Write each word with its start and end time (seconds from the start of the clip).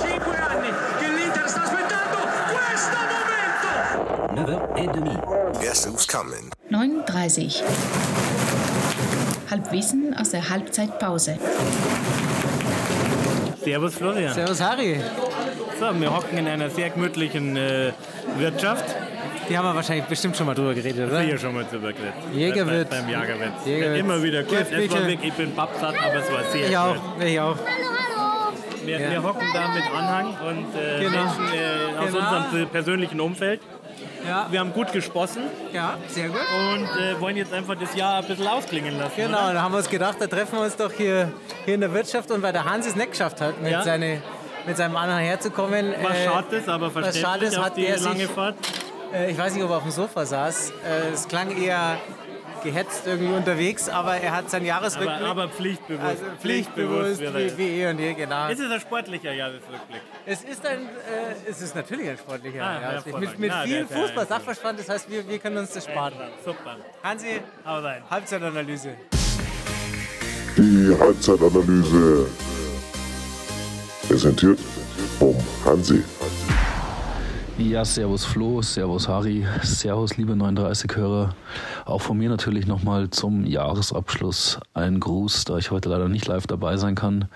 Cinque 0.00 0.36
anni 0.36 0.68
che 0.98 1.08
l'Inter 1.08 1.48
sta 1.48 1.62
aspettando 1.62 2.16
questo 2.48 2.96
momento! 3.12 4.52
9h30. 4.80 5.60
Guess 5.60 5.86
who's 5.86 6.06
coming? 6.06 6.50
39. 6.70 7.62
Halbwissen 9.50 10.14
aus 10.18 10.30
der 10.30 10.48
Halbzeitpause. 10.48 11.36
Servus 13.62 13.94
Florian. 13.94 14.32
Servus 14.32 14.60
Harry. 14.60 14.98
So, 15.78 15.92
wir 16.00 16.10
hocken 16.10 16.38
in 16.38 16.48
einer 16.48 16.70
sehr 16.70 16.88
gemütlichen 16.88 17.56
äh, 17.56 17.92
Wirtschaft. 18.38 18.84
Die 19.52 19.58
haben 19.58 19.66
wir 19.66 19.74
wahrscheinlich 19.74 20.06
bestimmt 20.06 20.34
schon 20.34 20.46
mal 20.46 20.54
drüber 20.54 20.72
geredet, 20.72 21.10
oder? 21.10 21.20
Sicher 21.22 21.36
schon 21.38 21.54
mal 21.54 21.64
drüber 21.70 21.92
geredet. 21.92 22.14
Jägerwirt. 22.32 22.88
Beim 22.88 23.06
Jagerwirt. 23.06 23.52
Jägerwirt. 23.66 23.98
Immer 23.98 24.22
wieder 24.22 24.42
gut. 24.44 24.52
Es 24.58 24.70
war 24.72 24.78
bitte. 24.78 25.06
wirklich, 25.06 25.24
ich 25.28 25.32
bin 25.34 25.54
pappsatt, 25.54 25.94
aber 26.02 26.14
es 26.14 26.32
war 26.32 26.42
sehr 26.44 26.68
Ich 26.70 26.76
auch, 26.78 26.94
gut. 26.94 27.22
ich 27.22 27.38
auch. 27.38 27.56
Wir, 28.86 28.98
Ja. 28.98 29.10
wir 29.10 29.22
hocken 29.22 29.46
da 29.52 29.68
mit 29.68 29.82
Anhang 29.94 30.26
und 30.40 30.74
äh, 30.74 31.00
Genau. 31.00 31.10
Menschen 31.10 31.44
äh, 31.52 31.98
aus 31.98 32.12
Genau. 32.12 32.36
unserem 32.46 32.68
persönlichen 32.70 33.20
Umfeld. 33.20 33.60
Ja, 34.26 34.46
Wir 34.50 34.60
haben 34.60 34.72
gut 34.72 34.90
gesprossen 34.90 35.42
ja, 35.74 35.98
sehr 36.08 36.28
gut. 36.28 36.36
und 36.38 36.84
äh, 37.02 37.20
wollen 37.20 37.36
jetzt 37.36 37.52
einfach 37.52 37.74
das 37.78 37.94
Jahr 37.94 38.20
ein 38.22 38.24
bisschen 38.26 38.46
ausklingen 38.46 38.96
lassen. 38.98 39.12
Genau, 39.18 39.44
Oder? 39.44 39.52
da 39.52 39.62
haben 39.62 39.72
wir 39.74 39.78
uns 39.78 39.88
gedacht, 39.90 40.16
da 40.18 40.26
treffen 40.28 40.52
wir 40.58 40.62
uns 40.64 40.76
doch 40.76 40.92
hier, 40.92 41.30
hier 41.66 41.74
in 41.74 41.80
der 41.82 41.92
Wirtschaft 41.92 42.30
und 42.30 42.40
weil 42.42 42.52
der 42.54 42.64
Hans 42.64 42.86
es 42.86 42.96
nicht 42.96 43.10
geschafft 43.10 43.42
hat, 43.42 43.60
mit, 43.60 43.70
Ja. 43.72 43.82
seine, 43.82 44.22
mit 44.66 44.76
seinem 44.78 44.96
Anhang 44.96 45.22
herzukommen. 45.22 45.92
Was 46.02 46.16
äh, 46.16 46.24
schade 46.24 46.56
ist, 46.56 46.68
aber 46.70 46.86
was 46.94 47.04
schade 47.04 47.12
verständlich 47.12 47.50
ist, 47.50 47.58
auf 47.58 47.64
hat 47.66 47.76
die 47.76 47.86
er 47.86 47.98
lange 48.00 48.16
sich, 48.20 48.30
Fahrt. 48.30 48.54
Äh, 49.14 49.30
ich 49.30 49.38
weiß 49.38 49.54
nicht, 49.54 49.64
ob 49.64 49.70
er 49.70 49.76
auf 49.78 49.82
dem 49.82 49.92
Sofa 49.92 50.24
saß, 50.26 50.70
äh, 50.70 51.12
es 51.12 51.26
klang 51.28 51.50
eher 51.56 51.98
gehetzt 52.62 53.02
irgendwie 53.06 53.32
unterwegs, 53.34 53.88
aber 53.88 54.16
er 54.18 54.36
hat 54.36 54.48
sein 54.48 54.64
Jahresrückblick. 54.64 55.16
Aber, 55.20 55.42
aber 55.42 55.48
pflichtbewusst. 55.48 56.04
also 56.06 56.22
pflichtbewusst, 56.40 57.18
wird 57.20 57.34
wie, 57.34 57.58
wie 57.58 57.80
eh 57.82 57.90
und 57.90 57.98
je, 57.98 58.14
genau. 58.14 58.48
Ist 58.50 58.60
es 58.60 58.70
ein 58.70 58.80
sportlicher 58.80 59.32
Jahresrückblick? 59.32 60.00
Es 60.26 60.44
ist 60.44 60.64
ein, 60.64 60.78
äh, 60.82 61.50
es 61.50 61.60
ist 61.60 61.74
natürlich 61.74 62.08
ein 62.08 62.18
sportlicher. 62.18 62.62
Ah, 62.62 62.74
ja. 62.74 62.80
hervorragend. 62.92 63.30
mit 63.30 63.38
mit 63.40 63.50
Na, 63.50 63.62
viel 63.64 63.72
der 63.72 63.82
ist 63.82 63.90
ja 63.90 63.96
Fußball, 64.02 64.22
ein- 64.22 64.28
Sachverstand, 64.28 64.78
das 64.78 64.88
heißt, 64.88 65.10
wir, 65.10 65.28
wir 65.28 65.38
können 65.40 65.56
uns 65.58 65.72
das 65.72 65.84
sparen. 65.84 66.14
Super. 66.44 66.76
Hansi, 67.02 67.40
Hau 67.66 67.80
rein. 67.80 68.02
Halbzeitanalyse. 68.08 68.90
Die 70.56 70.96
Halbzeitanalyse 71.00 72.26
präsentiert 74.06 74.60
vom 75.18 75.36
Hansi. 75.64 76.04
Ja, 77.68 77.84
servus 77.84 78.24
Flo, 78.24 78.60
servus 78.60 79.06
Harry, 79.06 79.46
servus 79.62 80.16
liebe 80.16 80.32
39-Hörer. 80.32 81.34
Auch 81.84 82.00
von 82.00 82.18
mir 82.18 82.28
natürlich 82.28 82.66
nochmal 82.66 83.08
zum 83.10 83.44
Jahresabschluss 83.46 84.58
ein 84.74 84.98
Gruß, 84.98 85.44
da 85.44 85.58
ich 85.58 85.70
heute 85.70 85.88
leider 85.88 86.08
nicht 86.08 86.26
live 86.26 86.46
dabei 86.48 86.76
sein 86.76 86.96
kann. 86.96 87.28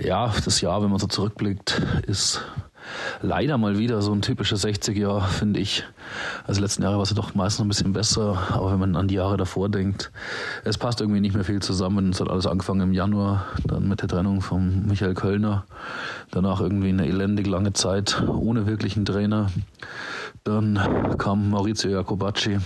Ja, 0.00 0.32
das 0.44 0.60
Jahr, 0.60 0.82
wenn 0.82 0.90
man 0.90 1.00
so 1.00 1.08
zurückblickt, 1.08 1.82
ist 2.06 2.42
leider 3.22 3.58
mal 3.58 3.78
wieder 3.78 4.02
so 4.02 4.12
ein 4.12 4.22
typisches 4.22 4.64
60-Jahr, 4.64 5.22
finde 5.22 5.60
ich. 5.60 5.84
Also 6.46 6.60
letzten 6.60 6.82
Jahre 6.82 6.96
war 6.96 7.02
es 7.02 7.10
ja 7.10 7.16
doch 7.16 7.34
meistens 7.34 7.64
ein 7.64 7.68
bisschen 7.68 7.92
besser, 7.92 8.38
aber 8.52 8.72
wenn 8.72 8.78
man 8.78 8.96
an 8.96 9.08
die 9.08 9.14
Jahre 9.14 9.36
davor 9.36 9.68
denkt, 9.68 10.10
es 10.64 10.78
passt 10.78 11.00
irgendwie 11.00 11.20
nicht 11.20 11.34
mehr 11.34 11.44
viel 11.44 11.60
zusammen. 11.60 12.10
Es 12.10 12.20
hat 12.20 12.30
alles 12.30 12.46
angefangen 12.46 12.80
im 12.80 12.92
Januar, 12.92 13.46
dann 13.64 13.88
mit 13.88 14.02
der 14.02 14.08
Trennung 14.08 14.40
von 14.40 14.86
Michael 14.86 15.14
Kölner. 15.14 15.64
Danach 16.30 16.60
irgendwie 16.60 16.88
eine 16.88 17.06
elendig 17.06 17.46
lange 17.46 17.72
Zeit 17.72 18.22
ohne 18.26 18.66
wirklichen 18.66 19.04
Trainer. 19.04 19.48
Dann 20.44 21.16
kam 21.18 21.50
Maurizio 21.50 21.90
Jacobacci, 21.90 22.58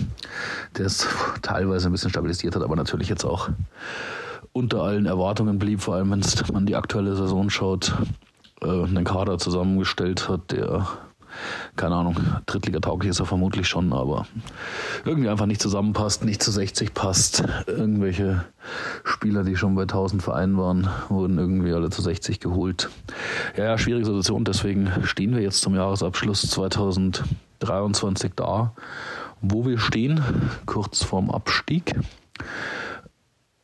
der 0.77 0.85
es 0.85 1.07
teilweise 1.41 1.89
ein 1.89 1.91
bisschen 1.91 2.11
stabilisiert 2.11 2.55
hat, 2.55 2.61
aber 2.61 2.75
natürlich 2.75 3.09
jetzt 3.09 3.25
auch 3.25 3.49
unter 4.53 4.83
allen 4.83 5.05
Erwartungen 5.05 5.59
blieb, 5.59 5.81
vor 5.81 5.95
allem 5.95 6.11
wenn 6.11 6.21
man 6.53 6.65
die 6.65 6.75
aktuelle 6.75 7.15
Saison 7.15 7.49
schaut, 7.49 7.93
äh, 8.63 8.83
einen 8.83 9.03
Kader 9.03 9.37
zusammengestellt 9.37 10.29
hat, 10.29 10.51
der, 10.51 10.87
keine 11.75 11.95
Ahnung, 11.95 12.17
Drittliga-tauglich 12.45 13.09
ist 13.11 13.19
er 13.19 13.25
vermutlich 13.25 13.67
schon, 13.67 13.93
aber 13.93 14.27
irgendwie 15.05 15.29
einfach 15.29 15.45
nicht 15.45 15.61
zusammenpasst, 15.61 16.23
nicht 16.23 16.43
zu 16.43 16.51
60 16.51 16.93
passt. 16.93 17.43
Irgendwelche 17.67 18.45
Spieler, 19.03 19.43
die 19.43 19.55
schon 19.55 19.75
bei 19.75 19.83
1000 19.83 20.21
Vereinen 20.21 20.57
waren, 20.57 20.89
wurden 21.09 21.37
irgendwie 21.37 21.73
alle 21.73 21.89
zu 21.89 22.01
60 22.01 22.39
geholt. 22.39 22.89
Ja, 23.57 23.65
ja, 23.65 23.77
schwierige 23.77 24.05
Situation, 24.05 24.43
deswegen 24.43 24.91
stehen 25.03 25.33
wir 25.33 25.41
jetzt 25.41 25.61
zum 25.61 25.75
Jahresabschluss 25.75 26.41
2023 26.41 28.33
da, 28.35 28.73
wo 29.41 29.65
wir 29.65 29.79
stehen, 29.79 30.21
kurz 30.65 31.03
vorm 31.03 31.31
Abstieg. 31.31 31.95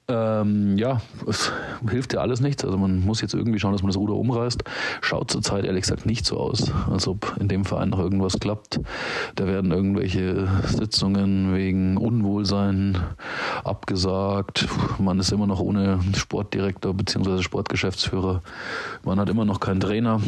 Ähm, 0.09 0.78
ja, 0.78 1.01
es 1.28 1.51
hilft 1.90 2.13
ja 2.13 2.22
alles 2.22 2.40
nichts. 2.40 2.63
Also 2.63 2.78
man 2.78 3.03
muss 3.03 3.22
jetzt 3.22 3.34
irgendwie 3.34 3.59
schauen, 3.59 3.73
dass 3.73 3.81
man 3.81 3.90
das 3.90 3.97
Ruder 3.97 4.13
umreißt. 4.13 4.63
Schaut 5.01 5.29
zurzeit 5.29 5.66
ehrlich 5.66 5.81
gesagt 5.81 6.06
nicht 6.06 6.25
so 6.25 6.38
aus, 6.38 6.72
als 6.90 7.09
ob 7.09 7.35
in 7.41 7.50
dem 7.50 7.66
Verein 7.66 7.90
noch 7.90 8.00
irgendwas 8.00 8.40
klappt. 8.40 8.79
Da 9.35 9.47
werden 9.47 9.72
irgendwelche 9.72 10.47
Sitzungen 10.66 11.53
wegen 11.53 11.97
Unwohlsein 11.97 12.97
abgesagt. 13.66 14.69
Man 14.97 15.19
ist 15.19 15.34
immer 15.34 15.47
noch 15.47 15.59
ohne 15.59 16.00
Sportdirektor 16.16 16.94
bzw. 16.94 17.41
Sportgeschäftsführer. 17.41 18.44
Man 19.03 19.19
hat 19.19 19.28
immer 19.28 19.44
noch 19.44 19.59
keinen 19.59 19.81
Trainer 19.81 20.22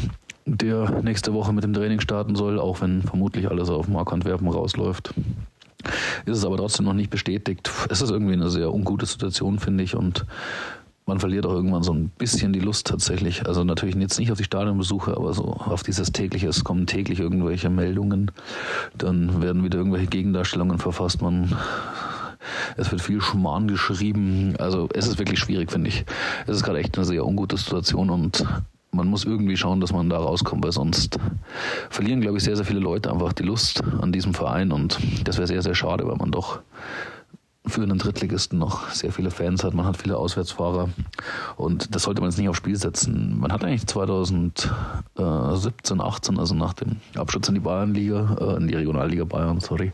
der 0.45 1.01
nächste 1.03 1.33
Woche 1.33 1.53
mit 1.53 1.63
dem 1.63 1.73
Training 1.73 2.01
starten 2.01 2.35
soll, 2.35 2.59
auch 2.59 2.81
wenn 2.81 3.03
vermutlich 3.03 3.49
alles 3.49 3.69
auf 3.69 3.87
Mark 3.87 4.11
Antwerpen 4.11 4.47
rausläuft 4.49 5.13
ist 6.25 6.37
es 6.37 6.45
aber 6.45 6.57
trotzdem 6.57 6.85
noch 6.85 6.93
nicht 6.93 7.09
bestätigt. 7.09 7.69
Es 7.89 8.01
ist 8.01 8.09
irgendwie 8.11 8.33
eine 8.33 8.49
sehr 8.49 8.73
ungute 8.73 9.05
Situation, 9.05 9.59
finde 9.59 9.83
ich, 9.83 9.95
und 9.95 10.25
man 11.05 11.19
verliert 11.19 11.45
auch 11.45 11.53
irgendwann 11.53 11.83
so 11.83 11.91
ein 11.91 12.09
bisschen 12.17 12.53
die 12.53 12.59
Lust 12.59 12.87
tatsächlich. 12.87 13.47
Also 13.47 13.63
natürlich 13.63 13.95
jetzt 13.95 14.19
nicht 14.19 14.31
auf 14.31 14.37
die 14.37 14.43
Stadionbesuche, 14.43 15.17
aber 15.17 15.33
so 15.33 15.43
auf 15.45 15.81
dieses 15.81 16.11
tägliche, 16.11 16.47
es 16.47 16.63
kommen 16.63 16.85
täglich 16.85 17.19
irgendwelche 17.19 17.69
Meldungen, 17.69 18.31
dann 18.97 19.41
werden 19.41 19.63
wieder 19.63 19.79
irgendwelche 19.79 20.07
Gegendarstellungen 20.07 20.77
verfasst, 20.77 21.21
man 21.21 21.55
es 22.77 22.91
wird 22.91 23.01
viel 23.01 23.21
Schmarrn 23.21 23.67
geschrieben. 23.67 24.55
Also 24.59 24.87
es 24.93 25.07
ist 25.07 25.19
wirklich 25.19 25.39
schwierig, 25.39 25.71
finde 25.71 25.89
ich. 25.89 26.05
Es 26.47 26.57
ist 26.57 26.63
gerade 26.63 26.79
echt 26.79 26.97
eine 26.97 27.05
sehr 27.05 27.25
ungute 27.25 27.57
Situation 27.57 28.09
und 28.09 28.45
man 28.91 29.07
muss 29.07 29.25
irgendwie 29.25 29.57
schauen, 29.57 29.81
dass 29.81 29.93
man 29.93 30.09
da 30.09 30.17
rauskommt, 30.17 30.63
weil 30.63 30.71
sonst 30.71 31.19
verlieren, 31.89 32.21
glaube 32.21 32.37
ich, 32.37 32.43
sehr, 32.43 32.55
sehr 32.55 32.65
viele 32.65 32.79
Leute 32.79 33.11
einfach 33.11 33.33
die 33.33 33.43
Lust 33.43 33.83
an 34.01 34.11
diesem 34.11 34.33
Verein 34.33 34.71
und 34.71 34.97
das 35.25 35.37
wäre 35.37 35.47
sehr, 35.47 35.61
sehr 35.61 35.75
schade, 35.75 36.07
weil 36.07 36.15
man 36.15 36.31
doch 36.31 36.59
für 37.69 37.83
einen 37.83 37.97
Drittligisten 37.97 38.59
noch 38.59 38.89
sehr 38.89 39.11
viele 39.11 39.31
Fans 39.31 39.63
hat. 39.63 39.73
Man 39.73 39.85
hat 39.85 39.97
viele 39.97 40.17
Auswärtsfahrer 40.17 40.89
und 41.55 41.95
das 41.95 42.03
sollte 42.03 42.21
man 42.21 42.29
jetzt 42.29 42.37
nicht 42.37 42.49
aufs 42.49 42.57
Spiel 42.57 42.75
setzen. 42.75 43.39
Man 43.39 43.51
hat 43.51 43.63
eigentlich 43.63 43.87
2017, 43.87 46.01
18, 46.01 46.39
also 46.39 46.55
nach 46.55 46.73
dem 46.73 46.97
Absturz 47.15 47.47
in 47.47 47.55
die 47.55 47.61
Bayernliga, 47.61 48.37
äh, 48.39 48.57
in 48.57 48.67
die 48.67 48.75
Regionalliga 48.75 49.23
Bayern, 49.23 49.59
sorry, 49.59 49.91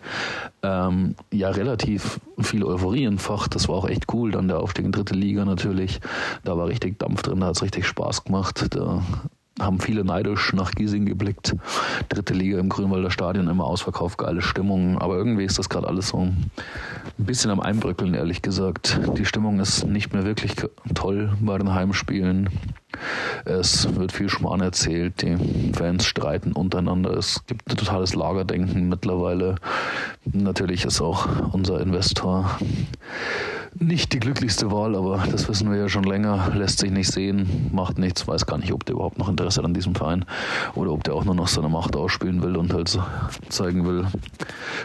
ähm, 0.63 1.15
ja 1.31 1.49
relativ 1.49 2.19
viel 2.39 2.63
Euphorie 2.63 3.05
entfacht. 3.05 3.55
Das 3.55 3.67
war 3.67 3.75
auch 3.75 3.87
echt 3.87 4.11
cool. 4.13 4.31
Dann 4.31 4.47
der 4.47 4.59
Aufstieg 4.59 4.85
in 4.85 4.91
dritte 4.91 5.13
Liga 5.13 5.45
natürlich. 5.45 5.99
Da 6.43 6.57
war 6.57 6.67
richtig 6.67 6.99
Dampf 6.99 7.21
drin, 7.21 7.39
da 7.39 7.47
hat 7.47 7.55
es 7.55 7.61
richtig 7.61 7.85
Spaß 7.85 8.23
gemacht. 8.23 8.67
Da 8.71 9.01
haben 9.59 9.79
viele 9.79 10.03
neidisch 10.03 10.53
nach 10.53 10.71
Giesing 10.71 11.05
geblickt. 11.05 11.55
Dritte 12.09 12.33
Liga 12.33 12.59
im 12.59 12.69
Grünwalder 12.69 13.09
Stadion, 13.09 13.47
immer 13.47 13.63
ausverkauft, 13.63 14.17
geile 14.17 14.41
Stimmung. 14.41 14.97
Aber 14.97 15.15
irgendwie 15.15 15.45
ist 15.45 15.57
das 15.57 15.69
gerade 15.69 15.87
alles 15.87 16.09
so 16.09 16.19
ein 16.19 16.51
bisschen 17.17 17.51
am 17.51 17.61
Einbröckeln, 17.61 18.13
ehrlich 18.13 18.41
gesagt. 18.41 18.99
Die 19.17 19.25
Stimmung 19.25 19.59
ist 19.59 19.85
nicht 19.85 20.13
mehr 20.13 20.25
wirklich 20.25 20.55
toll 20.93 21.33
bei 21.39 21.57
den 21.57 21.73
Heimspielen. 21.73 22.49
Es 23.45 23.93
wird 23.95 24.11
viel 24.11 24.29
Schmarrn 24.29 24.61
erzählt, 24.61 25.21
die 25.21 25.71
Fans 25.73 26.05
streiten 26.05 26.53
untereinander. 26.53 27.11
Es 27.11 27.45
gibt 27.45 27.69
ein 27.69 27.77
totales 27.77 28.15
Lagerdenken 28.15 28.89
mittlerweile. 28.89 29.55
Natürlich 30.25 30.85
ist 30.85 31.01
auch 31.01 31.27
unser 31.53 31.79
Investor 31.79 32.57
nicht 33.79 34.13
die 34.13 34.19
glücklichste 34.19 34.71
Wahl, 34.71 34.95
aber 34.95 35.23
das 35.31 35.47
wissen 35.49 35.69
wir 35.69 35.77
ja 35.77 35.89
schon 35.89 36.03
länger. 36.03 36.51
Lässt 36.53 36.79
sich 36.79 36.91
nicht 36.91 37.11
sehen, 37.11 37.69
macht 37.71 37.97
nichts, 37.97 38.27
weiß 38.27 38.45
gar 38.45 38.57
nicht, 38.57 38.73
ob 38.73 38.85
der 38.85 38.95
überhaupt 38.95 39.17
noch 39.17 39.29
Interesse 39.29 39.59
hat 39.59 39.65
an 39.65 39.73
diesem 39.73 39.95
Verein 39.95 40.25
oder 40.75 40.91
ob 40.91 41.03
der 41.03 41.13
auch 41.13 41.25
nur 41.25 41.35
noch 41.35 41.47
seine 41.47 41.69
Macht 41.69 41.95
ausspielen 41.95 42.41
will 42.41 42.55
und 42.55 42.73
halt 42.73 42.97
zeigen 43.49 43.85
will, 43.85 44.07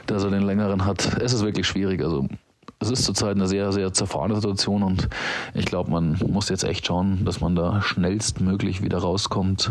dass 0.06 0.24
er 0.24 0.30
den 0.30 0.42
längeren 0.42 0.84
hat. 0.84 1.20
Es 1.20 1.32
ist 1.32 1.42
wirklich 1.42 1.66
schwierig. 1.66 2.02
Also 2.02 2.26
es 2.80 2.90
ist 2.90 3.04
zurzeit 3.04 3.36
eine 3.36 3.46
sehr, 3.46 3.72
sehr 3.72 3.92
zerfahrene 3.92 4.36
Situation 4.36 4.82
und 4.82 5.08
ich 5.54 5.66
glaube, 5.66 5.90
man 5.90 6.18
muss 6.26 6.48
jetzt 6.48 6.64
echt 6.64 6.86
schauen, 6.86 7.24
dass 7.26 7.40
man 7.40 7.54
da 7.54 7.82
schnellstmöglich 7.82 8.82
wieder 8.82 8.98
rauskommt, 8.98 9.70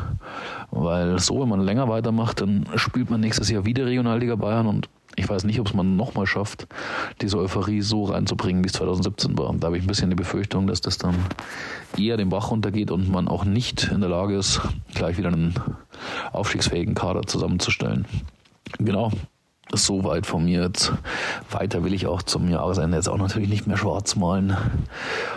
weil 0.69 1.17
so, 1.17 1.41
wenn 1.41 1.49
man 1.49 1.61
länger 1.61 1.89
weitermacht, 1.89 2.41
dann 2.41 2.67
spielt 2.75 3.09
man 3.09 3.19
nächstes 3.19 3.49
Jahr 3.49 3.65
wieder 3.65 3.87
Regionalliga 3.87 4.35
Bayern 4.35 4.67
und 4.67 4.89
ich 5.15 5.27
weiß 5.27 5.43
nicht, 5.43 5.59
ob 5.59 5.67
es 5.67 5.73
man 5.73 5.95
nochmal 5.95 6.27
schafft, 6.27 6.67
diese 7.19 7.39
Euphorie 7.39 7.81
so 7.81 8.05
reinzubringen, 8.05 8.63
wie 8.63 8.67
es 8.67 8.73
2017 8.73 9.37
war. 9.37 9.53
Da 9.57 9.67
habe 9.67 9.77
ich 9.77 9.83
ein 9.83 9.87
bisschen 9.87 10.11
die 10.11 10.15
Befürchtung, 10.15 10.67
dass 10.67 10.81
das 10.81 10.99
dann 10.99 11.15
eher 11.97 12.15
den 12.15 12.29
Bach 12.29 12.51
runtergeht 12.51 12.91
und 12.91 13.09
man 13.09 13.27
auch 13.27 13.43
nicht 13.43 13.89
in 13.91 14.01
der 14.01 14.09
Lage 14.09 14.37
ist, 14.37 14.61
gleich 14.93 15.17
wieder 15.17 15.29
einen 15.29 15.55
aufstiegsfähigen 16.31 16.93
Kader 16.93 17.23
zusammenzustellen. 17.23 18.05
Genau. 18.77 19.11
So 19.73 20.03
weit 20.03 20.25
von 20.25 20.45
mir 20.45 20.63
jetzt. 20.63 20.93
Weiter 21.51 21.83
will 21.83 21.93
ich 21.93 22.07
auch 22.07 22.23
zum 22.23 22.49
Jahresende 22.49 22.97
jetzt 22.97 23.07
auch 23.07 23.17
natürlich 23.17 23.49
nicht 23.49 23.67
mehr 23.67 23.77
schwarz 23.77 24.15
malen. 24.15 24.57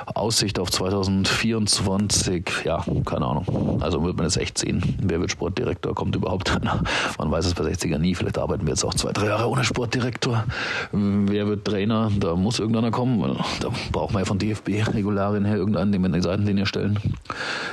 Aussicht 0.07 0.59
auf 0.59 0.71
2024, 0.71 2.65
ja, 2.65 2.85
keine 3.05 3.27
Ahnung. 3.27 3.79
Also 3.83 4.03
wird 4.05 4.17
man 4.17 4.25
jetzt 4.25 4.39
echt 4.39 4.59
sehen. 4.59 4.97
Wer 5.03 5.21
wird 5.21 5.31
Sportdirektor? 5.31 5.95
Kommt 5.95 6.17
überhaupt 6.17 6.51
einer? 6.57 6.83
Man 7.19 7.31
weiß 7.31 7.47
es 7.47 7.55
bei 7.55 7.65
60er 7.65 7.99
nie. 7.99 8.15
Vielleicht 8.15 8.39
arbeiten 8.39 8.65
wir 8.67 8.71
jetzt 8.71 8.85
auch 8.85 8.95
zwei, 8.95 9.13
drei 9.13 9.27
Jahre 9.27 9.49
ohne 9.49 9.65
Sportdirektor. 9.65 10.45
Wer 10.93 11.47
wird 11.47 11.67
Trainer? 11.67 12.11
Da 12.19 12.35
muss 12.35 12.59
irgendeiner 12.59 12.91
kommen. 12.91 13.39
Da 13.61 13.69
braucht 13.91 14.15
man 14.15 14.23
ja 14.23 14.27
von 14.27 14.39
DFB-Regularien 14.39 15.45
her 15.45 15.57
irgendeinen, 15.57 15.93
den 15.93 16.01
wir 16.01 16.07
in 16.07 16.15
die 16.15 16.23
Seitenlinie 16.23 16.67
stellen. 16.67 16.99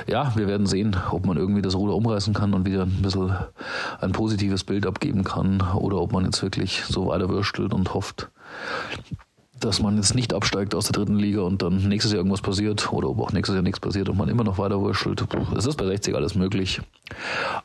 Ja, 0.06 0.32
wir 0.36 0.46
werden 0.46 0.66
sehen, 0.66 0.96
ob 1.10 1.24
man 1.24 1.38
irgendwie 1.38 1.62
das 1.62 1.74
Ruder 1.74 1.94
umreißen 1.94 2.34
kann 2.34 2.52
und 2.52 2.66
wieder 2.66 2.82
ein 2.82 3.02
bisschen 3.02 3.34
ein 4.00 4.12
positives 4.12 4.64
Bild 4.64 4.86
abgeben 4.86 5.24
kann 5.24 5.62
oder 5.74 5.98
ob 5.98 6.12
man 6.12 6.24
jetzt 6.24 6.42
wirklich 6.42 6.49
so 6.56 7.08
weiterwürstelt 7.08 7.72
und 7.74 7.94
hofft, 7.94 8.30
dass 9.58 9.80
man 9.80 9.96
jetzt 9.96 10.14
nicht 10.14 10.32
absteigt 10.32 10.74
aus 10.74 10.86
der 10.86 10.92
dritten 10.92 11.16
Liga 11.16 11.42
und 11.42 11.62
dann 11.62 11.88
nächstes 11.88 12.12
Jahr 12.12 12.18
irgendwas 12.18 12.40
passiert 12.40 12.92
oder 12.92 13.10
ob 13.10 13.20
auch 13.20 13.32
nächstes 13.32 13.54
Jahr 13.54 13.62
nichts 13.62 13.80
passiert 13.80 14.08
und 14.08 14.16
man 14.16 14.28
immer 14.28 14.44
noch 14.44 14.58
weiter 14.58 14.80
wurschtelt. 14.80 15.24
Es 15.56 15.66
ist 15.66 15.76
bei 15.76 15.86
60 15.86 16.14
alles 16.14 16.34
möglich. 16.34 16.80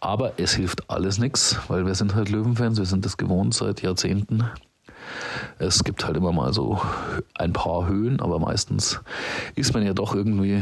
Aber 0.02 0.34
es 0.38 0.54
hilft 0.54 0.90
alles 0.90 1.18
nichts, 1.18 1.58
weil 1.68 1.86
wir 1.86 1.96
sind 1.96 2.16
halt 2.16 2.30
Löwenfans, 2.30 2.78
wir 2.78 2.86
sind 2.86 3.06
das 3.06 3.18
gewohnt 3.18 3.54
seit 3.54 3.82
Jahrzehnten. 3.82 4.44
Es 5.58 5.84
gibt 5.84 6.06
halt 6.06 6.18
immer 6.18 6.34
mal 6.34 6.52
so 6.52 6.82
ein 7.36 7.54
paar 7.54 7.88
Höhen, 7.88 8.20
aber 8.20 8.40
meistens 8.40 9.00
ist 9.56 9.74
man 9.74 9.86
ja 9.86 9.94
doch 9.94 10.16
irgendwie 10.16 10.62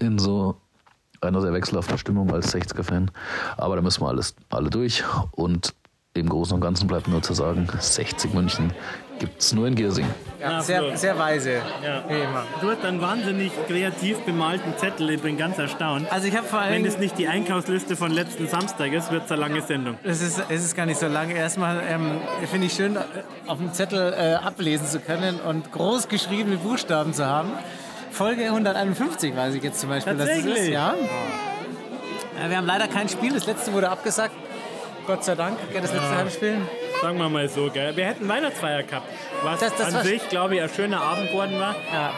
in 0.00 0.18
so 0.18 0.56
einer 1.20 1.40
sehr 1.40 1.52
wechselhaften 1.52 1.96
Stimmung 1.96 2.30
als 2.32 2.54
60er-Fan. 2.54 3.10
Aber 3.56 3.76
da 3.76 3.82
müssen 3.82 4.02
wir 4.02 4.08
alles, 4.08 4.34
alle 4.50 4.68
durch 4.68 5.02
und 5.32 5.74
im 6.16 6.28
Großen 6.28 6.54
und 6.54 6.60
Ganzen 6.60 6.86
bleibt 6.86 7.08
nur 7.08 7.22
zu 7.22 7.34
sagen, 7.34 7.68
60 7.76 8.34
München 8.34 8.72
gibt 9.18 9.42
es 9.42 9.52
nur 9.52 9.66
in 9.66 9.74
Giersing. 9.74 10.06
Ja, 10.40 10.60
sehr, 10.60 10.96
sehr 10.96 11.18
weise. 11.18 11.60
Ja. 11.82 12.04
Du 12.60 12.70
hast 12.70 12.84
einen 12.84 13.00
wahnsinnig 13.00 13.50
kreativ 13.66 14.20
bemalten 14.20 14.74
Zettel. 14.76 15.10
Ich 15.10 15.22
bin 15.22 15.36
ganz 15.36 15.58
erstaunt. 15.58 16.10
Also 16.12 16.28
ich 16.28 16.36
habe 16.36 16.46
vor 16.46 16.60
Wenn 16.60 16.68
allem... 16.68 16.84
das 16.84 16.98
nicht 16.98 17.18
die 17.18 17.26
Einkaufsliste 17.26 17.96
von 17.96 18.12
letzten 18.12 18.46
Samstag 18.46 18.92
ist, 18.92 19.10
wird 19.10 19.24
es 19.24 19.32
eine 19.32 19.40
lange 19.40 19.60
Sendung. 19.62 19.98
Es 20.04 20.22
ist, 20.22 20.40
es 20.48 20.64
ist 20.64 20.76
gar 20.76 20.86
nicht 20.86 21.00
so 21.00 21.08
lang. 21.08 21.30
Erstmal 21.30 21.82
ähm, 21.88 22.20
finde 22.48 22.68
ich 22.68 22.74
schön, 22.74 22.96
auf 23.48 23.58
dem 23.58 23.72
Zettel 23.72 24.12
äh, 24.12 24.34
ablesen 24.34 24.86
zu 24.86 25.00
können 25.00 25.40
und 25.40 25.72
groß 25.72 26.06
geschriebene 26.06 26.58
Buchstaben 26.58 27.12
zu 27.12 27.26
haben. 27.26 27.50
Folge 28.12 28.44
151 28.44 29.34
weiß 29.34 29.54
ich 29.54 29.64
jetzt 29.64 29.80
zum 29.80 29.88
Beispiel, 29.88 30.14
dass 30.14 30.28
es 30.28 30.44
ist. 30.44 30.68
Ja. 30.68 30.94
Wir 32.46 32.56
haben 32.56 32.66
leider 32.66 32.86
kein 32.86 33.08
Spiel. 33.08 33.32
Das 33.32 33.46
letzte 33.46 33.72
wurde 33.72 33.90
abgesagt. 33.90 34.34
Gott 35.06 35.24
sei 35.24 35.34
Dank. 35.34 35.58
Das 35.72 35.92
letzte 35.92 36.16
Heimspiel. 36.16 36.56
Sagen 37.02 37.18
wir 37.18 37.28
mal 37.28 37.48
so, 37.48 37.68
gell? 37.70 37.94
Wir 37.96 38.06
hätten 38.06 38.26
Weihnachtsfeier 38.28 38.82
gehabt. 38.82 39.06
Was 39.42 39.60
Das- 39.60 39.74
das 39.76 39.88
an 39.88 39.94
war- 39.94 40.02
sich, 40.04 40.26
glaube 40.28 40.56
ich, 40.56 40.62
ein 40.62 40.70
schöner 40.74 41.00
Abend 41.02 41.28
geworden 41.30 41.58
war. 41.60 41.74
Ja. 41.92 42.10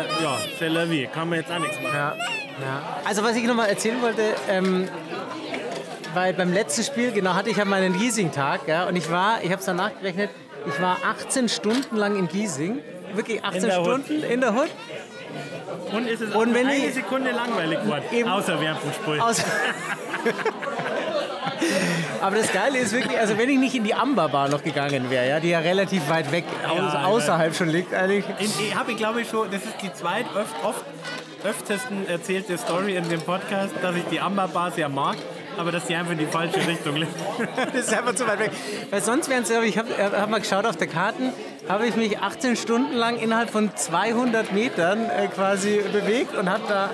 Äh, 0.00 0.02
ja, 0.22 0.38
c'est 0.60 0.68
la 0.68 0.88
vie. 0.88 1.06
Kann 1.12 1.28
man 1.28 1.38
jetzt 1.40 1.50
auch 1.50 1.58
nichts 1.58 1.76
machen. 1.80 1.94
Ja. 1.94 2.14
Ja. 2.60 2.82
Also 3.04 3.24
was 3.24 3.34
ich 3.36 3.44
noch 3.44 3.54
mal 3.54 3.66
erzählen 3.66 4.00
wollte, 4.02 4.22
ähm, 4.48 4.88
weil 6.14 6.32
beim 6.34 6.52
letzten 6.52 6.84
Spiel, 6.84 7.10
genau, 7.12 7.34
hatte 7.34 7.50
ich 7.50 7.56
ja 7.56 7.64
meinen 7.64 7.96
Giesing-Tag, 7.98 8.68
ja, 8.68 8.84
und 8.86 8.96
ich 8.96 9.10
war, 9.10 9.38
ich 9.42 9.50
habe 9.50 9.60
es 9.60 9.64
dann 9.66 9.76
nachgerechnet, 9.76 10.30
ich 10.66 10.80
war 10.82 10.98
18 11.08 11.48
Stunden 11.48 11.96
lang 11.96 12.16
in 12.16 12.28
Giesing, 12.28 12.80
wirklich 13.14 13.42
18 13.42 13.62
der 13.62 13.78
Hut. 13.78 13.86
Stunden 13.86 14.22
in 14.24 14.40
der 14.40 14.54
Hut. 14.54 14.68
Und 15.92 16.06
ist 16.06 16.20
es 16.20 16.34
Und 16.34 16.50
auch 16.50 16.54
wenn 16.54 16.66
eine 16.66 16.76
ich- 16.76 16.94
Sekunde 16.94 17.30
langweilig 17.32 17.78
geworden. 17.80 18.28
Außer. 18.28 18.58
Aus 19.20 19.42
Aber 22.20 22.36
das 22.36 22.52
Geile 22.52 22.78
ist 22.78 22.92
wirklich, 22.92 23.18
also 23.18 23.36
wenn 23.38 23.48
ich 23.48 23.58
nicht 23.58 23.74
in 23.74 23.84
die 23.84 23.94
Amber-Bar 23.94 24.48
noch 24.48 24.62
gegangen 24.62 25.10
wäre, 25.10 25.28
ja, 25.28 25.40
die 25.40 25.48
ja 25.50 25.58
relativ 25.60 26.08
weit 26.08 26.30
weg 26.32 26.44
Ja, 26.64 27.04
außerhalb 27.06 27.54
schon 27.54 27.68
liegt 27.68 27.94
eigentlich. 27.94 28.24
In- 28.38 28.50
Ich 28.66 28.74
habe, 28.74 28.94
glaube 28.94 29.22
ich, 29.22 29.28
schon, 29.28 29.50
das 29.50 29.62
ist 29.64 29.74
die 29.82 29.92
zweit 29.92 30.26
öft, 30.36 30.54
oft 30.64 30.84
öftesten 31.44 32.06
erzählte 32.08 32.58
Story 32.58 32.96
in 32.96 33.08
dem 33.08 33.20
Podcast, 33.22 33.72
dass 33.82 33.96
ich 33.96 34.04
die 34.10 34.20
Amber 34.20 34.48
Bar 34.48 34.70
sehr 34.70 34.88
mag, 34.90 35.16
aber 35.60 35.72
dass 35.72 35.84
die 35.86 35.94
einfach 35.94 36.12
in 36.12 36.18
die 36.18 36.26
falsche 36.26 36.66
Richtung 36.66 36.96
liegt. 36.96 37.12
Das 37.72 37.86
ist 37.86 37.94
einfach 37.94 38.14
zu 38.14 38.26
weit 38.26 38.38
weg. 38.38 38.50
Weil 38.90 39.02
sonst 39.02 39.28
wären 39.28 39.42
es, 39.42 39.50
ich 39.50 39.78
habe 39.78 39.88
hab 39.98 40.28
mal 40.30 40.40
geschaut 40.40 40.66
auf 40.66 40.76
der 40.76 40.86
Karten, 40.86 41.32
habe 41.68 41.86
ich 41.86 41.96
mich 41.96 42.18
18 42.18 42.56
Stunden 42.56 42.94
lang 42.94 43.16
innerhalb 43.18 43.50
von 43.50 43.70
200 43.74 44.52
Metern 44.52 45.08
äh, 45.08 45.28
quasi 45.28 45.80
bewegt 45.92 46.34
und 46.34 46.50
habe 46.50 46.62
da 46.68 46.90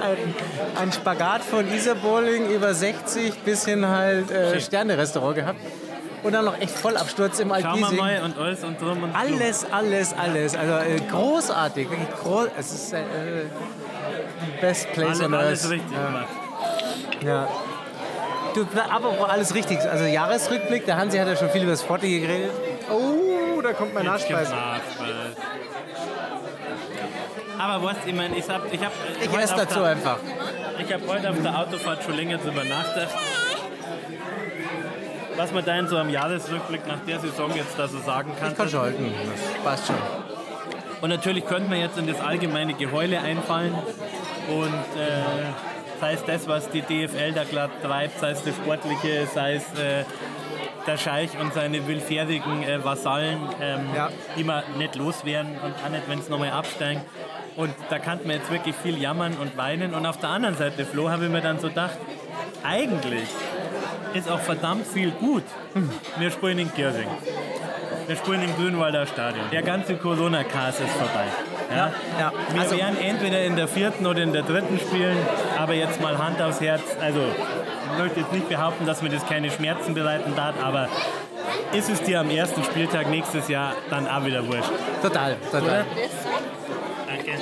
einen, 0.77 0.93
Spagat 0.93 1.43
von 1.43 1.67
Isarbolling 1.73 2.51
über 2.51 2.75
60 2.75 3.39
bis 3.41 3.65
hin 3.65 3.87
halt 3.87 4.31
äh, 4.31 4.61
Sterne-Restaurant 4.61 5.37
gehabt. 5.37 5.61
Und 6.23 6.33
dann 6.33 6.45
noch 6.45 6.59
echt 6.61 6.71
Vollabsturz 6.73 7.39
im 7.39 7.49
wir 7.49 7.55
Altgiesing. 7.57 7.97
mal 7.99 8.21
und 8.25 8.37
alles 8.39 8.65
und 8.65 8.81
drum 8.81 9.03
und 9.05 9.15
Alles, 9.15 9.65
alles, 9.71 10.13
alles. 10.13 10.57
Also 10.57 10.73
äh, 10.75 11.01
großartig, 11.09 11.89
wirklich 11.89 12.11
groß. 12.23 12.49
Es 12.59 12.73
ist 12.73 12.93
äh, 12.93 12.99
best 14.61 14.93
place 14.93 15.21
Alles, 15.21 15.23
on 15.23 15.35
alles 15.35 15.63
earth. 15.65 15.73
richtig 15.73 15.91
gemacht. 15.91 16.27
Ja. 17.25 17.49
Du, 18.57 18.67
aber 18.91 19.29
alles 19.31 19.55
richtig. 19.55 19.79
Also 19.81 20.05
Jahresrückblick, 20.07 20.87
der 20.87 20.97
Hansi 20.97 21.19
hat 21.19 21.29
ja 21.29 21.37
schon 21.37 21.51
viel 21.51 21.63
über 21.63 21.73
das 21.73 21.83
Sportliche 21.83 22.21
geredet. 22.27 22.51
Oh, 22.91 23.61
da 23.61 23.75
kommt 23.75 23.93
mein. 23.93 24.07
Nachspeise. 24.07 24.55
Aber 27.59 27.85
was, 27.85 27.97
ich 28.07 28.15
meine, 28.15 28.35
ich 28.37 28.49
habe 28.49 28.67
ich 28.71 28.81
hab 28.83 28.93
Ich 29.21 29.39
esse 29.39 29.57
dazu 29.57 29.81
der- 29.81 29.89
einfach. 29.91 30.19
Ich 30.79 30.91
habe 30.93 31.03
heute 31.07 31.31
auf 31.31 31.37
der 31.43 31.59
Autofahrt 31.59 32.03
schon 32.03 32.15
länger 32.15 32.39
drüber 32.39 32.65
nachgedacht. 32.65 33.15
Was 35.37 35.53
man 35.53 35.65
da 35.65 35.79
in 35.79 35.89
so 35.89 35.97
einem 35.97 36.09
Jahresrückblick 36.09 36.87
nach 36.87 37.01
der 37.07 37.21
Saison 37.21 37.55
jetzt 37.55 37.79
da 37.79 37.89
so 37.89 37.99
sagen 37.99 38.33
kann. 38.41 38.53
Ich 38.53 38.57
kann 38.57 38.69
schon 38.71 38.81
halten. 38.81 39.13
Das 39.33 39.65
passt 39.65 39.87
schon. 39.89 39.97
Und 41.03 41.11
natürlich 41.11 41.45
könnte 41.45 41.69
man 41.69 41.79
jetzt 41.79 41.99
in 41.99 42.07
das 42.07 42.21
allgemeine 42.21 42.73
Geheule 42.73 43.21
einfallen 43.21 43.75
und 44.49 44.99
äh, 44.99 45.76
sei 46.01 46.13
es 46.15 46.25
das, 46.25 46.47
was 46.49 46.69
die 46.71 46.83
DFL 46.83 47.33
da 47.33 47.45
glatt 47.45 47.71
treibt, 47.83 48.19
sei 48.19 48.31
es 48.31 48.43
das 48.45 48.55
Sportliche, 48.57 49.27
sei 49.33 49.55
es 49.55 49.65
äh, 49.79 50.05
der 50.87 50.97
Scheich 50.97 51.31
und 51.41 51.53
seine 51.55 51.87
willfährigen 51.87 52.63
äh, 52.63 52.83
Vasallen, 52.85 53.39
ähm, 53.61 53.81
Ja. 53.95 54.09
die 54.37 54.45
man 54.45 54.63
nicht 54.79 54.95
loswerden 54.97 55.53
und 55.65 55.75
auch 55.85 55.91
nicht, 55.91 56.09
wenn 56.09 56.19
es 56.19 56.29
nochmal 56.29 56.51
absteigen. 56.51 57.01
Und 57.57 57.75
da 57.89 57.99
kann 57.99 58.21
man 58.25 58.37
jetzt 58.37 58.51
wirklich 58.51 58.77
viel 58.77 59.01
jammern 59.01 59.35
und 59.41 59.57
weinen. 59.57 59.95
Und 59.95 60.05
auf 60.07 60.19
der 60.19 60.29
anderen 60.29 60.57
Seite, 60.57 60.85
Flo, 60.85 61.09
habe 61.11 61.25
ich 61.25 61.31
mir 61.31 61.41
dann 61.41 61.59
so 61.59 61.69
gedacht, 61.69 61.97
eigentlich 62.63 63.29
ist 64.15 64.31
auch 64.31 64.39
verdammt 64.41 64.87
viel 64.87 65.11
gut. 65.13 65.45
Wir 66.19 66.31
spielen 66.31 66.59
in 66.59 66.73
Giersing. 66.75 67.09
Wir 68.07 68.17
spielen 68.17 68.43
im 68.43 68.55
Grünwalder 68.57 69.07
Stadion. 69.07 69.45
Der 69.51 69.63
ganze 69.63 69.97
Corona-Cast 69.97 70.81
ist 70.81 70.91
vorbei. 70.93 71.25
Ja? 71.75 71.93
ja. 72.19 72.33
Wir 72.53 72.61
Also- 72.61 72.77
werden 72.79 72.99
entweder 73.01 73.43
in 73.45 73.57
der 73.57 73.69
vierten 73.69 74.07
oder 74.07 74.23
in 74.23 74.33
der 74.33 74.43
dritten 74.43 74.79
spielen, 74.79 75.17
aber 75.59 75.75
jetzt 75.75 76.01
mal 76.01 76.17
Hand 76.19 76.41
aufs 76.41 76.61
Herz. 76.61 76.83
Also, 77.01 77.21
ich 77.21 77.99
möchte 78.03 78.21
jetzt 78.21 78.33
nicht 78.33 78.49
behaupten, 78.49 78.87
dass 78.87 79.03
mir 79.03 79.09
das 79.11 79.27
keine 79.27 79.51
Schmerzen 79.51 79.95
bereiten 79.95 80.35
darf, 80.37 80.55
aber 80.63 80.89
ist 81.73 81.89
es 81.91 82.03
dir 82.03 82.21
am 82.21 82.31
ersten 82.31 82.63
Spieltag 82.65 83.09
nächstes 83.11 83.49
Jahr 83.49 83.73
dann 83.91 84.07
auch 84.09 84.25
wieder 84.25 84.47
wurscht? 84.47 84.71
Total, 85.03 85.37
total. 85.51 85.85
Danke. 87.07 87.33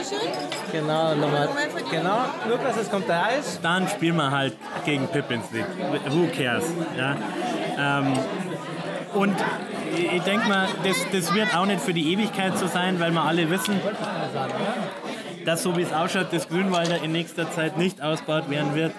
Genau, 0.73 1.14
nochmal. 1.14 1.49
Genau, 1.90 2.19
Lukas, 2.49 2.76
es 2.76 2.90
kommt 2.90 3.09
der 3.09 3.25
Eis. 3.25 3.59
Dann 3.62 3.88
spielen 3.88 4.16
wir 4.16 4.31
halt 4.31 4.54
gegen 4.85 5.07
Pippins 5.09 5.50
League. 5.52 5.66
Who 6.11 6.26
cares? 6.37 6.64
Ja? 6.99 7.16
Ähm, 7.78 8.12
und 9.14 9.37
ich 9.98 10.22
denke 10.22 10.48
mal, 10.48 10.68
das, 10.84 10.96
das 11.12 11.34
wird 11.34 11.56
auch 11.56 11.66
nicht 11.66 11.80
für 11.80 11.94
die 11.94 12.12
Ewigkeit 12.12 12.58
so 12.58 12.66
sein, 12.66 13.00
weil 13.00 13.12
wir 13.12 13.22
alle 13.22 13.50
wissen, 13.50 13.80
dass 15.44 15.62
so 15.62 15.76
wie 15.76 15.82
es 15.82 15.92
ausschaut, 15.92 16.28
das 16.32 16.48
Grünwalder 16.48 17.02
in 17.02 17.12
nächster 17.12 17.50
Zeit 17.50 17.76
nicht 17.76 18.02
ausgebaut 18.02 18.48
werden 18.50 18.74
wird, 18.74 18.92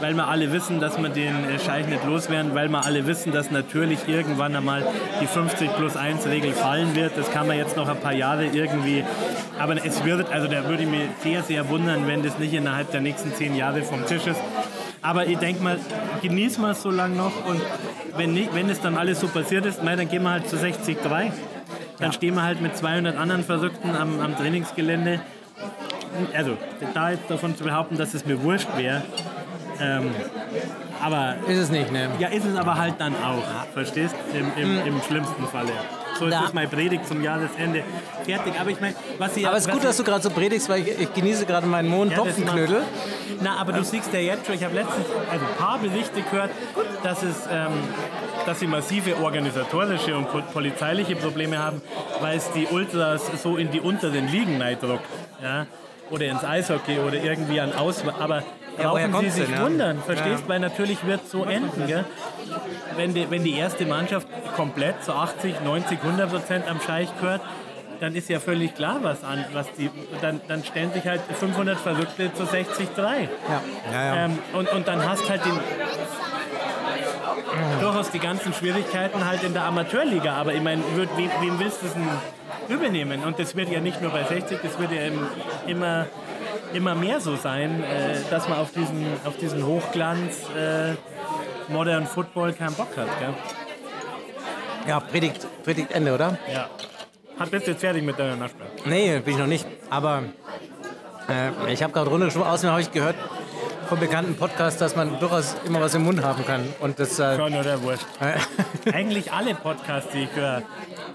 weil 0.00 0.14
wir 0.14 0.26
alle 0.26 0.52
wissen, 0.52 0.80
dass 0.80 1.00
wir 1.00 1.08
den 1.08 1.48
äh, 1.48 1.58
Scheich 1.60 1.86
nicht 1.86 2.04
loswerden, 2.04 2.54
weil 2.54 2.68
wir 2.68 2.84
alle 2.84 3.06
wissen, 3.06 3.32
dass 3.32 3.50
natürlich 3.50 4.08
irgendwann 4.08 4.56
einmal 4.56 4.84
die 5.20 5.26
50 5.26 5.76
plus 5.76 5.96
1 5.96 6.26
Regel 6.26 6.52
fallen 6.52 6.94
wird. 6.96 7.16
Das 7.16 7.30
kann 7.30 7.46
man 7.46 7.56
jetzt 7.56 7.76
noch 7.76 7.88
ein 7.88 8.00
paar 8.00 8.14
Jahre 8.14 8.46
irgendwie, 8.46 9.04
aber 9.58 9.76
es 9.84 10.04
wird, 10.04 10.30
also 10.32 10.48
da 10.48 10.68
würde 10.68 10.82
ich 10.82 10.88
mich 10.88 11.02
sehr, 11.22 11.42
sehr 11.42 11.68
wundern, 11.68 12.06
wenn 12.08 12.22
das 12.22 12.38
nicht 12.38 12.52
innerhalb 12.52 12.90
der 12.90 13.00
nächsten 13.00 13.32
zehn 13.34 13.54
Jahre 13.54 13.82
vom 13.82 14.04
Tisch 14.06 14.26
ist. 14.26 14.40
Aber 15.02 15.26
ich 15.26 15.38
denke 15.38 15.62
mal, 15.62 15.78
genießen 16.22 16.62
wir 16.62 16.70
es 16.70 16.82
so 16.82 16.90
lange 16.90 17.16
noch 17.16 17.44
und 17.46 17.60
wenn, 18.16 18.32
nicht, 18.32 18.54
wenn 18.54 18.70
es 18.70 18.80
dann 18.80 18.96
alles 18.96 19.20
so 19.20 19.28
passiert 19.28 19.66
ist, 19.66 19.82
mei, 19.82 19.96
dann 19.96 20.08
gehen 20.08 20.22
wir 20.22 20.30
halt 20.30 20.48
zu 20.48 20.56
60-3. 20.56 21.32
Dann 21.98 22.12
stehen 22.12 22.34
wir 22.34 22.42
halt 22.42 22.60
mit 22.60 22.76
200 22.76 23.16
anderen 23.16 23.44
Verrückten 23.44 23.90
am, 23.94 24.20
am 24.20 24.36
Trainingsgelände 24.36 25.20
also 26.34 26.56
da 26.94 27.10
jetzt 27.10 27.30
davon 27.30 27.56
zu 27.56 27.64
behaupten, 27.64 27.96
dass 27.96 28.14
es 28.14 28.26
mir 28.26 28.42
wurscht 28.42 28.68
wäre, 28.76 29.02
ähm, 29.80 30.10
aber 31.00 31.36
Ist 31.48 31.58
es 31.58 31.70
nicht, 31.70 31.90
ne? 31.90 32.08
ja, 32.18 32.28
ist 32.28 32.44
es 32.44 32.56
aber 32.56 32.76
halt 32.76 32.94
dann 32.98 33.14
auch, 33.16 33.42
verstehst? 33.72 34.14
Im, 34.34 34.52
im, 34.62 34.86
im 34.86 35.02
schlimmsten 35.02 35.46
Falle. 35.46 35.72
So 36.22 36.28
ist 36.28 36.34
Ja. 36.34 36.42
das 36.42 36.52
meine 36.54 36.68
Predigt 36.68 37.06
zum 37.08 37.20
Jahresende. 37.22 37.82
Fertig. 38.24 38.54
Aber 38.60 38.70
ich 38.70 38.80
meine, 38.80 38.94
was 39.18 39.36
ich 39.36 39.44
Aber 39.46 39.56
es 39.56 39.66
ist 39.66 39.72
gut, 39.72 39.82
dass 39.82 39.96
du 39.96 40.04
gerade 40.04 40.22
so 40.22 40.30
predigst, 40.30 40.68
weil 40.68 40.82
ich, 40.86 41.00
ich 41.00 41.12
genieße 41.12 41.46
gerade 41.46 41.66
meinen 41.66 41.90
Ja, 41.90 41.96
Mohn-Topfenknödel. 41.96 42.78
macht- 42.78 42.88
Na, 43.40 43.56
aber 43.56 43.72
du 43.72 43.82
siehst 43.82 44.12
ja 44.12 44.20
jetzt 44.20 44.46
schon, 44.46 44.54
ich 44.54 44.62
habe 44.62 44.74
letztens 44.74 45.04
also 45.30 45.44
ein 45.44 45.56
paar 45.58 45.78
Berichte 45.78 46.22
gehört, 46.22 46.50
dass 47.02 47.22
es 47.24 47.36
ähm, 47.50 47.72
dass 48.46 48.60
sie 48.60 48.66
massive 48.68 49.16
organisatorische 49.22 50.16
und 50.16 50.30
po- 50.30 50.42
polizeiliche 50.52 51.16
Probleme 51.16 51.58
haben, 51.58 51.80
weil 52.20 52.36
es 52.38 52.50
die 52.52 52.66
Ultras 52.66 53.22
so 53.42 53.56
in 53.56 53.70
die 53.72 53.80
unteren 53.80 54.28
Ligen 54.28 54.58
neidruckt. 54.58 55.04
Ja? 55.42 55.66
Oder 56.10 56.26
ins 56.26 56.44
Eishockey 56.44 56.98
oder 56.98 57.16
irgendwie 57.22 57.60
an 57.60 57.72
Aus... 57.74 58.02
Aber 58.20 58.42
Ja, 58.78 58.90
brauchen 58.92 59.30
Sie 59.30 59.30
sich 59.30 59.44
denn, 59.46 59.54
ja? 59.54 59.62
wundern, 59.62 60.02
verstehst? 60.02 60.42
Ja. 60.42 60.48
Weil 60.48 60.60
natürlich 60.60 61.04
wird 61.06 61.28
so 61.28 61.44
enden. 61.44 61.86
Gell? 61.86 62.04
Wenn, 62.96 63.14
die, 63.14 63.30
wenn 63.30 63.44
die 63.44 63.56
erste 63.56 63.86
Mannschaft 63.86 64.26
komplett 64.56 65.04
zu 65.04 65.12
80, 65.12 65.60
90, 65.62 65.98
100 66.02 66.30
Prozent 66.30 66.68
am 66.68 66.80
Scheich 66.80 67.08
gehört, 67.20 67.42
dann 68.00 68.16
ist 68.16 68.28
ja 68.28 68.40
völlig 68.40 68.74
klar, 68.74 68.98
was 69.02 69.22
an, 69.22 69.44
was 69.52 69.70
die, 69.74 69.88
dann, 70.20 70.40
dann 70.48 70.64
stellen 70.64 70.92
sich 70.92 71.06
halt 71.06 71.20
500 71.38 71.78
Verrückte 71.78 72.32
zu 72.34 72.44
60, 72.46 72.88
3. 72.96 73.20
Ja, 73.20 73.28
ja, 73.92 74.04
ja. 74.04 74.24
Ähm, 74.24 74.38
und, 74.54 74.68
und 74.72 74.88
dann 74.88 75.08
hast 75.08 75.30
halt 75.30 75.44
den, 75.44 75.52
durchaus 77.80 78.10
die 78.10 78.18
ganzen 78.18 78.52
Schwierigkeiten 78.52 79.24
halt 79.24 79.42
in 79.44 79.52
der 79.52 79.64
Amateurliga. 79.64 80.34
Aber 80.34 80.52
ich 80.52 80.62
meine, 80.62 80.82
wem, 80.96 81.30
wem 81.40 81.58
willst 81.60 81.82
du 81.82 81.86
es 81.86 81.94
denn 81.94 82.08
übernehmen? 82.68 83.22
Und 83.24 83.38
das 83.38 83.54
wird 83.54 83.70
ja 83.70 83.80
nicht 83.80 84.00
nur 84.02 84.10
bei 84.10 84.24
60, 84.24 84.58
das 84.62 84.78
wird 84.78 84.92
ja 84.92 85.02
im, 85.02 85.26
immer, 85.66 86.06
immer 86.74 86.94
mehr 86.94 87.20
so 87.20 87.36
sein, 87.36 87.82
äh, 87.82 88.16
dass 88.30 88.48
man 88.48 88.58
auf 88.58 88.72
diesen, 88.72 89.06
auf 89.24 89.36
diesen 89.36 89.64
Hochglanz 89.66 90.36
äh, 90.56 90.94
Modern 91.72 92.06
Football 92.06 92.52
keinen 92.52 92.74
Bock 92.74 92.96
hat. 92.96 93.08
Gell? 93.18 93.34
ja 94.86 95.00
Predigt, 95.00 95.46
Predigt 95.64 95.92
Ende, 95.92 96.14
oder? 96.14 96.38
Ja. 96.52 96.68
Hat 97.38 97.50
bist 97.50 97.66
du 97.66 97.72
jetzt 97.72 97.80
fertig 97.80 98.02
mit 98.02 98.18
deiner 98.18 98.36
Nachspiel? 98.36 98.66
Nee, 98.84 99.18
bin 99.20 99.34
ich 99.34 99.38
noch 99.38 99.46
nicht. 99.46 99.66
Aber 99.90 100.22
äh, 101.28 101.72
ich 101.72 101.82
habe 101.82 101.92
gerade 101.92 102.10
runtergeschoben. 102.10 102.46
Außerdem 102.46 102.70
habe 102.70 102.82
ich 102.82 102.92
gehört 102.92 103.16
vom 103.92 104.00
bekannten 104.00 104.34
Podcast, 104.36 104.80
dass 104.80 104.96
man 104.96 105.20
durchaus 105.20 105.54
immer 105.66 105.78
was 105.82 105.94
im 105.94 106.02
Mund 106.04 106.22
haben 106.24 106.46
kann. 106.46 106.64
Und 106.80 106.98
das. 106.98 107.18
Äh, 107.18 107.36
Schon 107.36 107.54
oder 107.54 107.82
wurscht. 107.82 108.06
Eigentlich 108.92 109.30
alle 109.30 109.54
Podcasts, 109.54 110.10
die 110.14 110.22
ich 110.22 110.34
höre, 110.34 110.62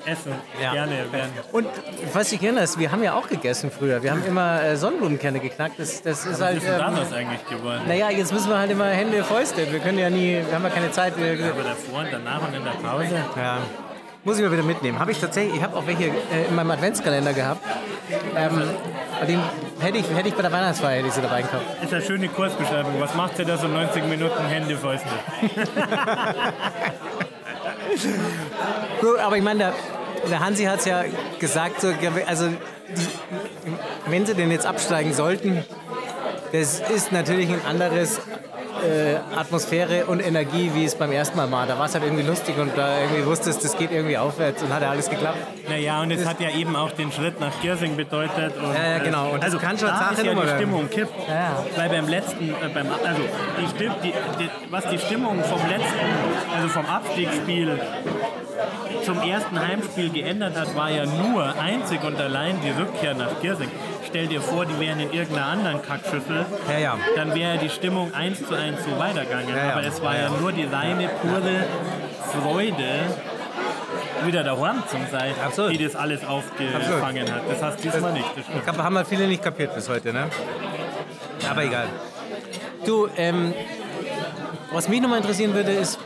essen 0.05 0.33
Ja. 0.61 0.73
gerne 0.73 1.11
werden. 1.11 1.31
und 1.53 1.65
was 2.13 2.31
ich 2.31 2.43
erinnere, 2.43 2.65
ist, 2.65 2.77
wir 2.77 2.91
haben 2.91 3.01
ja 3.01 3.15
auch 3.15 3.27
gegessen 3.27 3.71
früher. 3.71 4.03
Wir 4.03 4.11
haben 4.11 4.23
immer 4.27 4.61
äh, 4.63 4.77
Sonnenblumenkerne 4.77 5.39
geknackt. 5.39 5.79
Das, 5.79 6.03
das 6.03 6.23
ist 6.27 6.33
Was 6.33 6.41
halt. 6.41 6.57
ist 6.57 6.67
denn 6.67 6.73
Ähm, 6.75 6.79
daraus 6.79 7.11
eigentlich 7.13 7.45
geworden? 7.49 7.81
naja, 7.87 8.11
jetzt 8.11 8.31
müssen 8.31 8.49
wir 8.49 8.59
halt 8.59 8.69
immer 8.69 8.85
Hände 8.85 9.23
Fäuste. 9.23 9.71
Wir 9.71 9.79
können 9.79 9.97
ja 9.97 10.11
nie, 10.11 10.39
wir 10.47 10.53
haben 10.53 10.63
ja 10.63 10.69
keine 10.69 10.91
Zeit. 10.91 11.17
Wir, 11.17 11.31
Aber 11.51 11.63
davor 11.63 11.99
und 12.01 12.07
danach 12.11 12.47
und 12.47 12.53
in 12.53 12.63
der 12.63 12.71
Pause. 12.73 13.15
Ja. 13.35 13.57
Muss 14.23 14.37
ich 14.37 14.43
mal 14.43 14.51
wieder 14.51 14.61
mitnehmen. 14.63 14.99
Habe 14.99 15.11
ich 15.13 15.19
tatsächlich, 15.19 15.55
ich 15.55 15.63
habe 15.63 15.75
auch 15.75 15.87
welche 15.87 16.05
äh, 16.05 16.45
in 16.47 16.53
meinem 16.55 16.69
Adventskalender 16.71 17.33
gehabt. 17.33 17.61
Ähm, 18.35 18.61
den 19.27 19.39
hätte 19.79 19.97
ich, 19.97 20.09
hätte 20.09 20.29
ich 20.29 20.35
bei 20.35 20.41
der 20.41 20.51
Weihnachtsfeier 20.51 20.97
hätte 20.97 21.07
ich 21.07 21.13
sie 21.13 21.21
dabei 21.21 21.41
gehabt. 21.41 21.83
Ist 21.83 21.93
eine 21.93 22.01
schöne 22.03 22.27
Kursbeschreibung. 22.29 22.99
Was 22.99 23.15
macht 23.15 23.39
ihr 23.39 23.45
da 23.45 23.57
so 23.57 23.67
90 23.67 24.05
Minuten 24.05 24.45
Hände 24.45 24.77
Fäuste? 24.77 25.07
Gut, 29.01 29.19
aber 29.19 29.37
ich 29.37 29.43
meine, 29.43 29.59
der, 29.59 29.73
der 30.29 30.39
Hansi 30.39 30.63
hat 30.65 30.79
es 30.79 30.85
ja 30.85 31.03
gesagt, 31.39 31.81
so, 31.81 31.93
also 32.25 32.49
wenn 34.07 34.25
sie 34.25 34.33
denn 34.33 34.51
jetzt 34.51 34.65
absteigen 34.65 35.13
sollten, 35.13 35.63
das 36.51 36.79
ist 36.79 37.11
natürlich 37.11 37.49
ein 37.49 37.61
anderes 37.65 38.21
äh, 38.87 39.17
Atmosphäre 39.35 40.05
und 40.05 40.19
Energie, 40.19 40.71
wie 40.73 40.85
es 40.85 40.95
beim 40.95 41.11
ersten 41.11 41.37
Mal 41.37 41.51
war. 41.51 41.67
Da 41.67 41.77
war 41.77 41.85
es 41.85 41.93
halt 41.93 42.03
irgendwie 42.03 42.23
lustig 42.23 42.57
und 42.57 42.77
da 42.77 42.99
irgendwie 43.01 43.25
wusstest, 43.25 43.63
das 43.63 43.77
geht 43.77 43.91
irgendwie 43.91 44.17
aufwärts 44.17 44.63
und 44.63 44.73
hat 44.73 44.81
ja 44.81 44.89
alles 44.89 45.09
geklappt. 45.09 45.37
Naja, 45.69 46.01
und 46.01 46.11
es 46.11 46.25
hat 46.25 46.39
ja 46.39 46.49
eben 46.49 46.75
auch 46.75 46.91
den 46.91 47.11
Schritt 47.11 47.39
nach 47.39 47.51
Giersing 47.61 47.95
bedeutet. 47.95 48.55
Und, 48.57 48.73
Ja, 48.73 48.91
ja, 48.91 48.97
genau. 48.99 49.31
Und 49.31 49.43
also 49.43 49.57
kann 49.57 49.77
schon 49.77 49.89
da 49.89 49.97
Sache 49.97 50.13
ist 50.13 50.25
ja 50.25 50.33
die. 50.33 50.47
Stimmung 50.55 50.89
kippt. 50.89 51.13
Ja. 51.27 51.63
Weil 51.75 51.89
beim 51.89 52.07
letzten, 52.07 52.49
äh, 52.49 52.69
beim, 52.73 52.87
also 52.87 53.21
die, 53.79 53.89
die, 54.03 54.13
die, 54.39 54.49
was 54.69 54.87
die 54.89 54.97
Stimmung 54.97 55.43
vom 55.43 55.59
letzten, 55.69 56.07
also 56.55 56.67
vom 56.69 56.85
Abstiegsspiel 56.85 57.79
zum 59.07 59.21
ersten 59.21 59.57
Heimspiel 59.65 60.09
geändert 60.09 60.59
hat, 60.59 60.75
war 60.75 60.89
ja 60.91 61.05
nur 61.05 61.57
einzig 61.57 62.03
und 62.03 62.19
allein 62.19 62.59
die 62.61 62.71
Rückkehr 62.71 63.13
nach 63.13 63.39
Giersing. 63.41 63.71
Stell 64.05 64.27
dir 64.27 64.41
vor, 64.41 64.65
die 64.65 64.77
wären 64.81 64.99
in 64.99 65.13
irgendeiner 65.13 65.45
anderen 65.47 65.81
Kackschüssel, 65.81 66.45
Ja, 66.69 66.77
ja. 66.77 66.97
dann 67.15 67.33
wäre 67.33 67.57
die 67.57 67.69
Stimmung 67.69 68.13
eins 68.13 68.45
zu 68.45 68.53
eins 68.53 68.79
so 68.83 68.99
weitergegangen. 68.99 69.55
Ja. 69.55 69.71
Aber 69.71 69.83
es 69.85 70.01
war 70.01 70.13
Ja, 70.17 70.29
nur 70.41 70.51
die 70.51 70.65
reine, 70.65 71.07
pure 71.21 71.63
Freude, 72.33 72.89
wieder 74.25 74.43
daheim 74.43 74.83
zu 74.89 74.97
sein, 75.09 75.33
Absolut. 75.45 75.71
die 75.71 75.83
das 75.85 75.95
alles 75.95 76.25
aufgefangen 76.25 77.31
hat. 77.33 77.43
Das 77.49 77.63
hast 77.63 77.79
du 77.79 77.89
diesmal 77.89 78.11
nicht. 78.11 78.25
Das 78.35 78.63
glaube, 78.65 78.83
haben 78.83 78.97
halt 78.97 79.07
viele 79.07 79.25
nicht 79.27 79.41
kapiert 79.41 79.73
bis 79.73 79.87
heute, 79.87 80.11
ne? 80.11 80.27
Aber 81.49 81.63
egal. 81.63 81.87
Du, 82.85 83.07
ähm, 83.15 83.53
was 84.73 84.89
mich 84.89 84.99
nochmal 84.99 85.19
interessieren 85.19 85.53
würde, 85.53 85.71
ist, 85.71 85.97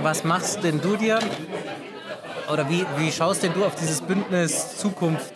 was 0.00 0.24
machst 0.24 0.64
denn 0.64 0.80
du 0.80 0.96
dir 0.96 1.18
oder 2.52 2.68
wie, 2.68 2.84
wie 2.96 3.12
schaust 3.12 3.42
denn 3.42 3.52
du 3.52 3.64
auf 3.64 3.74
dieses 3.74 4.00
Bündnis 4.00 4.76
Zukunft 4.78 5.32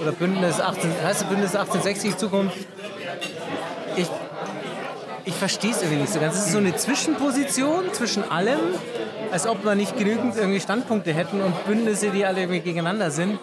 oder 0.00 0.12
Bündnis 0.12 0.60
18, 0.60 0.90
heißt 1.02 1.28
Bündnis 1.28 1.54
1860 1.54 2.16
Zukunft? 2.16 2.56
Ich, 3.96 4.06
ich 5.24 5.34
verstehe 5.34 5.70
es 5.70 5.82
irgendwie 5.82 6.02
nicht 6.02 6.12
so 6.12 6.20
ganz. 6.20 6.36
Es 6.36 6.46
ist 6.46 6.52
so 6.52 6.58
eine 6.58 6.76
Zwischenposition 6.76 7.92
zwischen 7.92 8.28
allem, 8.30 8.60
als 9.32 9.46
ob 9.46 9.64
wir 9.64 9.74
nicht 9.74 9.96
genügend 9.96 10.36
irgendwie 10.36 10.60
Standpunkte 10.60 11.12
hätten 11.12 11.40
und 11.40 11.66
Bündnisse, 11.66 12.10
die 12.10 12.24
alle 12.24 12.40
irgendwie 12.40 12.60
gegeneinander 12.60 13.10
sind. 13.10 13.38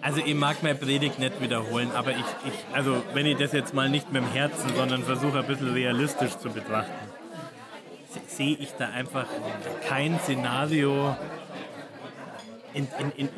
Also 0.00 0.20
ich 0.24 0.34
mag 0.34 0.64
meine 0.64 0.74
Predigt 0.74 1.20
nicht 1.20 1.40
wiederholen, 1.40 1.92
aber 1.94 2.10
ich, 2.10 2.16
ich, 2.18 2.74
also 2.74 3.02
wenn 3.14 3.24
ich 3.24 3.38
das 3.38 3.52
jetzt 3.52 3.72
mal 3.72 3.88
nicht 3.88 4.12
mit 4.12 4.22
dem 4.22 4.32
Herzen, 4.32 4.74
sondern 4.76 5.04
versuche 5.04 5.38
ein 5.38 5.46
bisschen 5.46 5.72
realistisch 5.72 6.36
zu 6.38 6.50
betrachten, 6.50 7.11
sehe 8.36 8.56
ich 8.56 8.72
da 8.78 8.88
einfach 8.90 9.26
kein 9.88 10.18
Szenario, 10.20 11.16
in, 12.74 12.88
in, 12.98 13.26
in, 13.26 13.28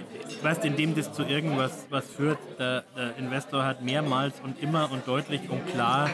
weißt, 0.42 0.64
in 0.64 0.76
dem 0.76 0.94
das 0.94 1.12
zu 1.12 1.24
irgendwas 1.24 1.86
was 1.90 2.06
führt. 2.06 2.38
Der, 2.58 2.84
der 2.96 3.16
Investor 3.16 3.64
hat 3.64 3.82
mehrmals 3.82 4.34
und 4.42 4.62
immer 4.62 4.90
und 4.90 5.06
deutlich 5.06 5.48
und 5.48 5.66
klar 5.66 6.10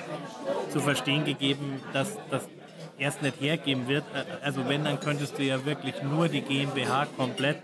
zu 0.70 0.80
verstehen 0.80 1.24
gegeben, 1.24 1.82
dass 1.92 2.16
das 2.30 2.48
erst 2.98 3.22
nicht 3.22 3.40
hergeben 3.40 3.88
wird. 3.88 4.04
Also 4.42 4.68
wenn, 4.68 4.84
dann 4.84 5.00
könntest 5.00 5.38
du 5.38 5.42
ja 5.42 5.64
wirklich 5.64 6.02
nur 6.02 6.28
die 6.28 6.42
GmbH 6.42 7.06
komplett 7.16 7.62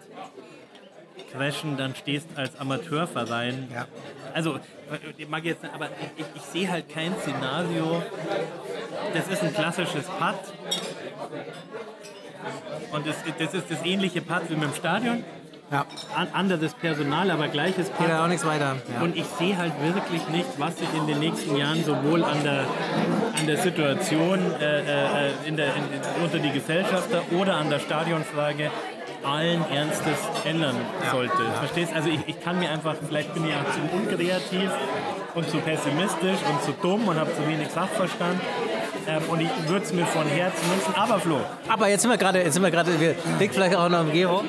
crashen, 1.32 1.76
dann 1.76 1.94
stehst 1.94 2.28
als 2.36 2.58
Amateurverein. 2.58 3.68
Ja. 3.72 3.86
Also, 4.32 4.58
ich 5.16 5.28
mag 5.28 5.44
jetzt, 5.44 5.64
aber 5.64 5.86
ich, 5.86 6.24
ich, 6.24 6.26
ich 6.36 6.42
sehe 6.42 6.70
halt 6.70 6.88
kein 6.88 7.14
Szenario. 7.18 8.02
Das 9.12 9.28
ist 9.28 9.42
ein 9.42 9.52
klassisches 9.52 10.04
Putt. 10.06 10.34
Und 12.92 13.06
das, 13.06 13.16
das 13.38 13.54
ist 13.54 13.70
das 13.70 13.84
ähnliche 13.84 14.20
Putt 14.22 14.42
wie 14.48 14.54
mit 14.54 14.64
dem 14.64 14.74
Stadion. 14.74 15.24
Ja, 15.70 15.84
An, 16.14 16.28
anderes 16.32 16.74
Personal, 16.74 17.28
aber 17.30 17.48
gleiches 17.48 17.90
Putt. 17.90 17.98
geht 17.98 18.08
ja 18.08 18.22
auch 18.22 18.28
nichts 18.28 18.46
weiter. 18.46 18.76
Ja. 18.94 19.02
Und 19.02 19.16
ich 19.16 19.24
sehe 19.24 19.56
halt 19.58 19.72
wirklich 19.82 20.28
nicht, 20.28 20.46
was 20.58 20.78
sich 20.78 20.88
in 20.96 21.08
den 21.08 21.18
nächsten 21.18 21.56
Jahren 21.56 21.82
sowohl 21.84 22.22
an 22.22 22.44
der, 22.44 22.66
an 23.36 23.46
der 23.48 23.56
Situation 23.56 24.38
äh, 24.60 25.26
äh, 25.26 25.30
in 25.44 25.56
der, 25.56 25.74
in, 25.74 25.82
unter 26.22 26.38
die 26.38 26.52
Gesellschafter 26.52 27.22
oder 27.32 27.56
an 27.56 27.68
der 27.68 27.80
Stadionfrage 27.80 28.70
allen 29.24 29.68
Ernstes 29.72 30.18
ändern 30.44 30.76
sollte. 31.10 31.36
Verstehst? 31.58 31.92
Also 31.92 32.10
ich, 32.10 32.20
ich 32.28 32.40
kann 32.40 32.60
mir 32.60 32.70
einfach, 32.70 32.94
vielleicht 33.04 33.34
bin 33.34 33.44
ich 33.48 33.54
auch 33.54 33.72
zu 33.72 33.96
unkreativ 33.96 34.70
und 35.34 35.50
zu 35.50 35.58
pessimistisch 35.58 36.38
und 36.48 36.62
zu 36.62 36.72
dumm 36.80 37.08
und 37.08 37.18
habe 37.18 37.34
zu 37.34 37.46
wenig 37.46 37.68
Sachverstand. 37.68 38.40
Ähm, 39.08 39.22
und 39.28 39.40
ich 39.40 39.48
würde 39.68 39.84
es 39.84 39.92
mir 39.92 40.06
von 40.06 40.26
Herzen 40.26 40.62
wünschen. 40.70 40.94
Aber 40.94 41.18
Flo, 41.20 41.38
Aber 41.68 41.88
jetzt 41.88 42.02
sind 42.02 42.10
wir 42.10 42.18
gerade, 42.18 42.40
jetzt 42.42 42.54
sind 42.54 42.62
wir 42.62 42.70
gerade, 42.70 42.98
wir 43.00 43.14
liegt 43.38 43.54
vielleicht 43.54 43.76
auch 43.76 43.88
noch 43.88 44.00
im 44.00 44.12
Gero, 44.12 44.42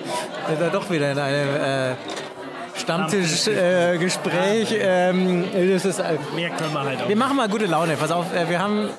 wir 0.48 0.58
sind 0.58 0.74
doch 0.74 0.90
wieder 0.90 1.12
in 1.12 1.20
einem 1.20 1.56
äh, 1.56 1.96
Stammtischgespräch. 2.76 4.72
Äh, 4.72 5.10
ähm, 5.10 5.46
das 5.74 5.86
ist, 5.86 6.00
äh, 6.00 6.18
mehr 6.36 6.50
können 6.52 6.74
wir 6.74 6.84
halt 6.84 7.02
auch. 7.04 7.10
wir 7.10 7.16
machen 7.16 7.36
mal 7.38 7.48
gute 7.50 7.66
Laune. 7.66 7.96
Pass 7.98 8.12
auf, 8.12 8.34
äh, 8.34 8.50
wir 8.50 8.60
haben, 8.60 8.90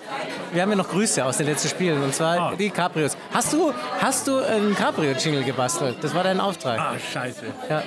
wir 0.53 0.63
haben 0.63 0.71
ja 0.71 0.77
noch 0.77 0.89
Grüße 0.89 1.25
aus 1.25 1.37
den 1.39 1.47
letzten 1.47 1.69
Spielen 1.69 2.03
und 2.03 2.15
zwar 2.15 2.39
Ah. 2.39 2.53
die 2.59 2.71
Cabrios. 2.71 3.17
Hast 3.33 3.53
du, 3.53 3.73
hast 4.01 4.27
du 4.29 4.39
einen 4.39 4.75
Cabrio-Jingle 4.75 5.43
gebastelt? 5.45 5.97
Das 6.03 6.15
war 6.15 6.23
dein 6.25 6.41
Auftrag. 6.41 6.79
Ah, 6.79 6.95
scheiße. 7.13 7.45
Ja. 7.69 7.83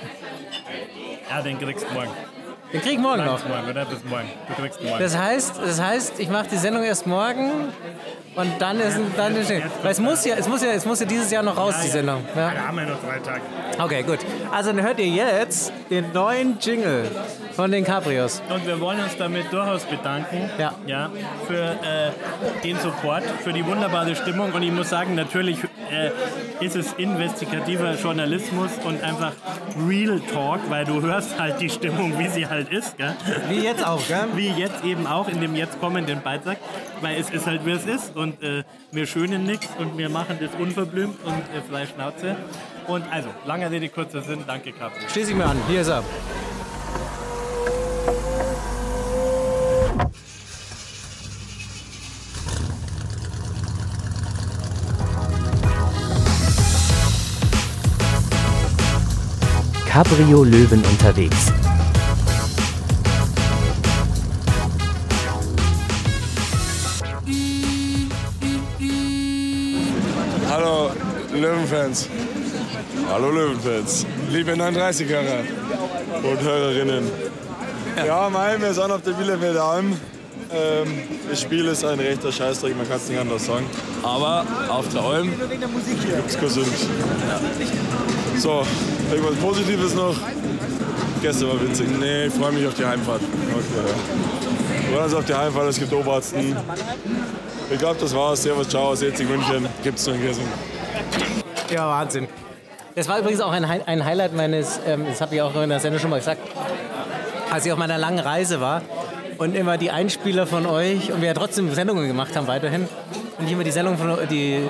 Ja, 1.29 1.41
den 1.41 1.57
kriegst 1.59 1.85
du 1.89 1.93
morgen. 1.93 2.09
Den 2.73 2.81
krieg 2.81 2.93
ich 2.93 2.99
morgen 2.99 3.25
noch. 3.25 3.45
Morgen, 3.47 3.69
oder? 3.69 3.85
Bis 3.85 4.03
morgen. 4.05 4.29
Du 4.47 4.61
kriegst 4.61 4.81
morgen. 4.81 4.99
Das 4.99 5.17
heißt, 5.17 5.59
das 5.59 5.81
heißt, 5.81 6.19
ich 6.19 6.29
mache 6.29 6.47
die 6.51 6.57
Sendung 6.57 6.83
erst 6.83 7.05
morgen 7.05 7.51
und 8.35 8.51
dann 8.59 8.79
ist 8.79 8.95
ein, 8.95 9.11
dann 9.17 9.35
ist 9.35 9.51
ein, 9.51 9.63
weil 9.83 9.91
es 9.91 9.99
muss 9.99 10.23
ja, 10.25 10.35
es 10.35 10.47
muss 10.47 10.63
ja, 10.63 10.71
es 10.71 10.85
muss 10.85 11.01
ja 11.01 11.05
dieses 11.05 11.29
Jahr 11.31 11.43
noch 11.43 11.57
raus, 11.57 11.75
die 11.83 11.89
Sendung. 11.89 12.23
Ja. 12.33 12.51
Da 12.51 12.67
haben 12.67 12.77
wir 12.77 12.85
noch 12.85 13.01
drei 13.01 13.19
Tage. 13.19 13.41
Okay, 13.77 14.03
gut. 14.03 14.19
Also 14.51 14.71
dann 14.71 14.81
hört 14.81 14.99
ihr 14.99 15.07
jetzt 15.07 15.73
den 15.89 16.13
neuen 16.13 16.57
Jingle 16.59 17.09
von 17.51 17.71
den 17.71 17.83
Cabrios. 17.83 18.41
Und 18.49 18.65
wir 18.65 18.79
wollen 18.79 19.01
uns 19.03 19.17
damit 19.17 19.51
durchaus 19.51 19.83
bedanken 19.83 20.49
Ja. 20.57 20.73
Ja, 20.87 21.09
für 21.47 21.71
äh, 21.71 22.61
den 22.63 22.77
Support, 22.79 23.23
für 23.43 23.51
die 23.51 23.65
wunderbare 23.65 24.15
Stimmung. 24.15 24.53
Und 24.53 24.63
ich 24.63 24.71
muss 24.71 24.89
sagen, 24.89 25.15
natürlich 25.15 25.59
äh, 25.91 26.11
ist 26.65 26.75
es 26.75 26.93
investigativer 26.93 27.95
Journalismus 27.95 28.71
und 28.85 29.03
einfach 29.03 29.33
Real 29.87 30.21
Talk, 30.33 30.59
weil 30.69 30.85
du 30.85 31.01
hörst 31.01 31.39
halt 31.39 31.59
die 31.59 31.69
Stimmung, 31.69 32.17
wie 32.17 32.29
sie 32.29 32.47
halt 32.47 32.60
halt 32.61 32.71
ist. 32.71 32.97
Gell? 32.97 33.15
Wie 33.49 33.63
jetzt 33.63 33.85
auch, 33.85 34.05
gell? 34.07 34.27
Wie 34.35 34.49
jetzt 34.49 34.83
eben 34.83 35.07
auch 35.07 35.27
in 35.27 35.41
dem 35.41 35.55
jetzt 35.55 35.79
kommenden 35.79 36.21
Beitrag. 36.21 36.57
Weil 37.01 37.19
es 37.19 37.29
ist 37.29 37.47
halt, 37.47 37.65
wie 37.65 37.71
es 37.71 37.85
ist. 37.85 38.15
Und 38.15 38.41
äh, 38.43 38.63
wir 38.91 39.05
schönen 39.05 39.43
nichts 39.43 39.67
und 39.77 39.97
wir 39.97 40.09
machen 40.09 40.37
das 40.39 40.51
unverblümt 40.59 41.17
und 41.25 41.33
äh, 41.33 41.61
frei 41.69 41.85
Schnauze. 41.85 42.35
Und 42.87 43.03
also, 43.11 43.29
langer 43.45 43.71
Rede, 43.71 43.89
kurzer 43.89 44.21
Sinn. 44.21 44.43
Danke, 44.47 44.71
Capri. 44.71 45.01
Schließe 45.11 45.31
ich 45.31 45.37
mir 45.37 45.45
an. 45.45 45.57
Hier 45.67 45.81
ist 45.81 45.87
er. 45.87 46.03
Cabrio 59.91 60.45
Löwen 60.45 60.81
unterwegs. 60.85 61.51
Löwenfans. 71.71 72.09
Hallo 73.09 73.31
Löwenfans. 73.31 74.05
Liebe 74.29 74.51
39-Hörer 74.51 75.39
und 76.21 76.41
Hörerinnen. 76.41 77.09
Ja, 78.05 78.29
mein, 78.29 78.61
wir 78.61 78.73
sind 78.73 78.91
auf 78.91 79.01
der 79.03 79.11
Bielefelder 79.11 79.63
Alm. 79.63 79.93
Ähm, 80.53 81.03
das 81.29 81.41
Spiel 81.41 81.65
ist 81.67 81.85
ein 81.85 81.97
rechter 81.97 82.29
Scheißdreck, 82.29 82.75
man 82.75 82.85
kann 82.87 82.97
es 82.97 83.07
nicht 83.07 83.19
anders 83.19 83.45
sagen. 83.45 83.65
Aber 84.03 84.45
auf 84.67 84.89
der 84.89 85.01
Alm 85.01 85.31
gibt's 85.39 86.37
gesund. 86.37 86.67
Ja. 86.67 87.39
So, 88.37 88.65
irgendwas 89.09 89.35
Positives 89.35 89.95
noch? 89.95 90.15
Gestern 91.21 91.49
war 91.49 91.61
witzig. 91.61 91.87
Nee, 91.97 92.25
ich 92.25 92.33
freue 92.33 92.51
mich 92.51 92.67
auf 92.67 92.73
die 92.73 92.85
Heimfahrt. 92.85 93.21
Okay. 93.21 93.63
Wir 94.81 94.91
freuen 94.91 95.05
uns 95.05 95.13
auf 95.13 95.25
die 95.25 95.33
Heimfahrt, 95.33 95.69
es 95.69 95.79
gibt 95.79 95.93
Obersten. 95.93 96.53
Ich 97.69 97.79
glaube, 97.79 97.97
das 98.01 98.13
war's. 98.13 98.43
Servus, 98.43 98.67
ciao, 98.67 98.93
60 98.93 99.29
München. 99.29 99.67
Gibt's 99.83 100.05
nur 100.05 100.15
in 100.15 100.21
Gießen. 100.27 100.70
Ja, 101.71 101.89
Wahnsinn. 101.89 102.27
Das 102.95 103.07
war 103.07 103.19
übrigens 103.19 103.39
auch 103.39 103.51
ein, 103.51 103.63
ein 103.63 104.03
Highlight 104.03 104.33
meines, 104.35 104.79
ähm, 104.85 105.05
das 105.07 105.21
habe 105.21 105.35
ich 105.35 105.41
auch 105.41 105.55
in 105.55 105.69
der 105.69 105.79
Sendung 105.79 105.99
schon 106.01 106.09
mal 106.09 106.19
gesagt, 106.19 106.41
als 107.49 107.65
ich 107.65 107.71
auf 107.71 107.79
meiner 107.79 107.97
langen 107.97 108.19
Reise 108.19 108.59
war 108.59 108.81
und 109.37 109.55
immer 109.55 109.77
die 109.77 109.91
Einspieler 109.91 110.45
von 110.45 110.65
euch 110.65 111.11
und 111.11 111.21
wir 111.21 111.29
ja 111.29 111.33
trotzdem 111.33 111.73
Sendungen 111.73 112.07
gemacht 112.07 112.35
haben 112.35 112.47
weiterhin 112.47 112.89
und 113.39 113.45
ich 113.45 113.53
immer 113.53 113.63
die 113.63 113.71
Sendung 113.71 113.97
von 113.97 114.17
die 114.29 114.67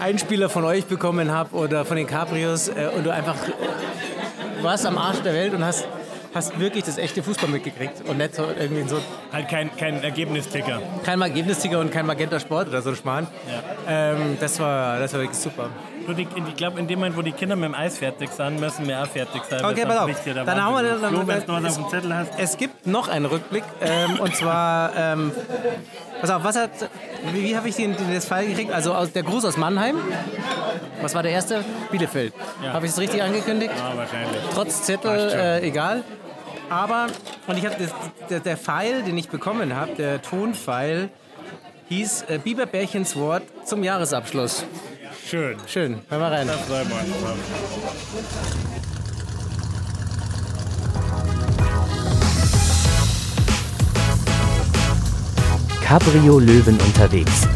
Einspieler 0.00 0.48
von 0.48 0.64
euch 0.64 0.86
bekommen 0.86 1.30
habe 1.30 1.54
oder 1.56 1.84
von 1.84 1.96
den 1.96 2.06
Cabrios 2.06 2.68
äh, 2.68 2.90
und 2.96 3.04
du 3.06 3.12
einfach 3.12 3.36
äh, 3.36 4.62
warst 4.62 4.84
am 4.86 4.98
Arsch 4.98 5.20
der 5.20 5.34
Welt 5.34 5.54
und 5.54 5.64
hast, 5.64 5.86
hast 6.34 6.58
wirklich 6.58 6.84
das 6.84 6.98
echte 6.98 7.22
Fußball 7.22 7.48
mitgekriegt 7.48 8.08
und 8.08 8.18
nicht 8.18 8.34
so 8.34 8.46
irgendwie 8.58 8.88
so 8.88 8.98
Halt 9.32 9.48
kein, 9.48 9.76
kein 9.76 10.02
Ergebnisticker. 10.02 10.82
kein 11.04 11.20
Ergebnisticker 11.20 11.78
und 11.78 11.92
kein 11.92 12.06
Magenta 12.06 12.40
Sport 12.40 12.68
oder 12.68 12.82
so 12.82 12.90
ein 12.90 12.96
Schmarrn. 12.96 13.28
Ähm, 13.88 14.36
das, 14.40 14.58
war, 14.58 14.98
das 14.98 15.12
war 15.12 15.20
wirklich 15.20 15.38
super. 15.38 15.70
Die- 16.12 16.26
Ich 16.48 16.56
glaube, 16.56 16.78
in 16.80 16.86
dem 16.86 16.98
Moment, 16.98 17.16
wo 17.16 17.22
die 17.22 17.32
Kinder 17.32 17.56
mit 17.56 17.64
dem 17.66 17.74
Eis 17.74 17.98
fertig 17.98 18.30
sind, 18.30 18.60
müssen 18.60 18.86
wir 18.88 19.02
auch 19.02 19.06
fertig 19.06 19.42
sein. 19.48 19.64
Okay, 19.64 19.84
pass 19.86 19.96
auf. 19.98 20.10
Dann 20.24 20.64
haben 20.64 20.74
wir 20.74 20.90
Wahnsinn 20.90 21.00
dann, 21.02 21.12
los. 21.14 21.20
Flo, 21.24 21.26
wenn 21.28 21.46
du 21.46 21.52
noch 21.52 21.62
was 21.62 21.78
auf 21.78 21.84
dem 21.84 21.90
Zettel 21.90 22.14
hast. 22.16 22.32
es 22.38 22.56
gibt 22.56 22.86
noch 22.86 23.08
einen 23.08 23.26
Rückblick 23.26 23.64
ähm, 23.80 24.18
und 24.20 24.34
zwar 24.36 24.92
ähm, 24.96 25.32
pass 26.20 26.30
auf, 26.30 26.44
was 26.44 26.56
hat 26.56 26.70
wie, 27.32 27.42
wie 27.44 27.56
habe 27.56 27.68
ich 27.68 27.76
den, 27.76 27.96
den 27.96 28.14
das 28.14 28.26
Fall 28.26 28.46
gekriegt? 28.46 28.72
Also 28.72 28.94
aus, 28.94 29.12
der 29.12 29.22
Gruß 29.22 29.44
aus 29.44 29.56
Mannheim. 29.56 29.96
Was 31.02 31.14
war 31.14 31.22
der 31.22 31.32
erste? 31.32 31.64
Bielefeld. 31.90 32.32
Ja. 32.62 32.72
Habe 32.72 32.86
ich 32.86 32.92
es 32.92 32.98
richtig 32.98 33.22
angekündigt? 33.22 33.72
Ja, 33.76 33.96
wahrscheinlich. 33.96 34.40
Trotz 34.54 34.82
Zettel 34.82 35.30
äh, 35.30 35.66
egal. 35.66 36.04
Aber 36.70 37.06
und 37.46 37.56
ich 37.58 37.64
habe 37.64 37.76
der, 38.28 38.40
der 38.40 38.56
Pfeil, 38.56 39.02
den 39.02 39.16
ich 39.16 39.28
bekommen 39.28 39.74
habe, 39.74 39.92
der 39.94 40.20
Tonpfeil 40.20 41.08
hieß 41.88 42.24
äh, 42.28 42.38
Biberbärchens 42.38 43.16
Wort 43.16 43.42
zum 43.64 43.82
Jahresabschluss. 43.82 44.64
Schön. 45.28 45.58
Schön, 45.66 45.98
hör 46.08 46.18
mal 46.20 46.32
rein. 46.32 46.46
Da 46.46 46.54
freuen 46.54 46.88
wir 46.88 46.96
uns 46.96 47.22
drauf. 47.22 47.36
Cabrio 55.84 56.38
Löwen 56.38 56.78
unterwegs. 56.80 57.46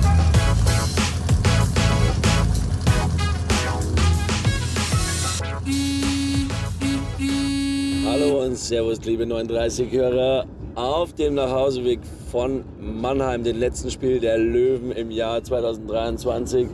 Hallo 8.04 8.44
und 8.44 8.58
Servus, 8.58 9.02
liebe 9.06 9.24
39-Hörer. 9.24 10.44
Auf 10.74 11.14
dem 11.14 11.37
Nachhauseweg 11.37 12.00
von 12.30 12.64
Mannheim, 12.78 13.44
dem 13.44 13.58
letzten 13.58 13.90
Spiel 13.90 14.20
der 14.20 14.37
Löwen 14.37 14.92
im 14.92 15.11
Jahr 15.11 15.42
2023. 15.42 16.68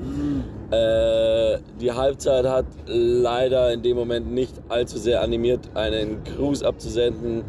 Äh, 0.71 1.59
die 1.81 1.93
Halbzeit 1.93 2.45
hat 2.45 2.67
leider 2.87 3.73
in 3.73 3.83
dem 3.83 3.97
Moment 3.97 4.31
nicht 4.33 4.53
allzu 4.69 4.99
sehr 4.99 5.23
animiert, 5.23 5.61
einen 5.75 6.23
Gruß 6.25 6.63
abzusenden, 6.63 7.43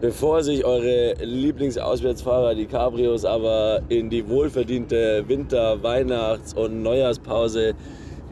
bevor 0.00 0.42
sich 0.42 0.64
eure 0.64 1.14
Lieblingsauswärtsfahrer, 1.22 2.56
die 2.56 2.66
Cabrios, 2.66 3.24
aber 3.24 3.80
in 3.88 4.10
die 4.10 4.28
wohlverdiente 4.28 5.24
Winter-, 5.28 5.82
Weihnachts- 5.84 6.52
und 6.54 6.82
Neujahrspause 6.82 7.74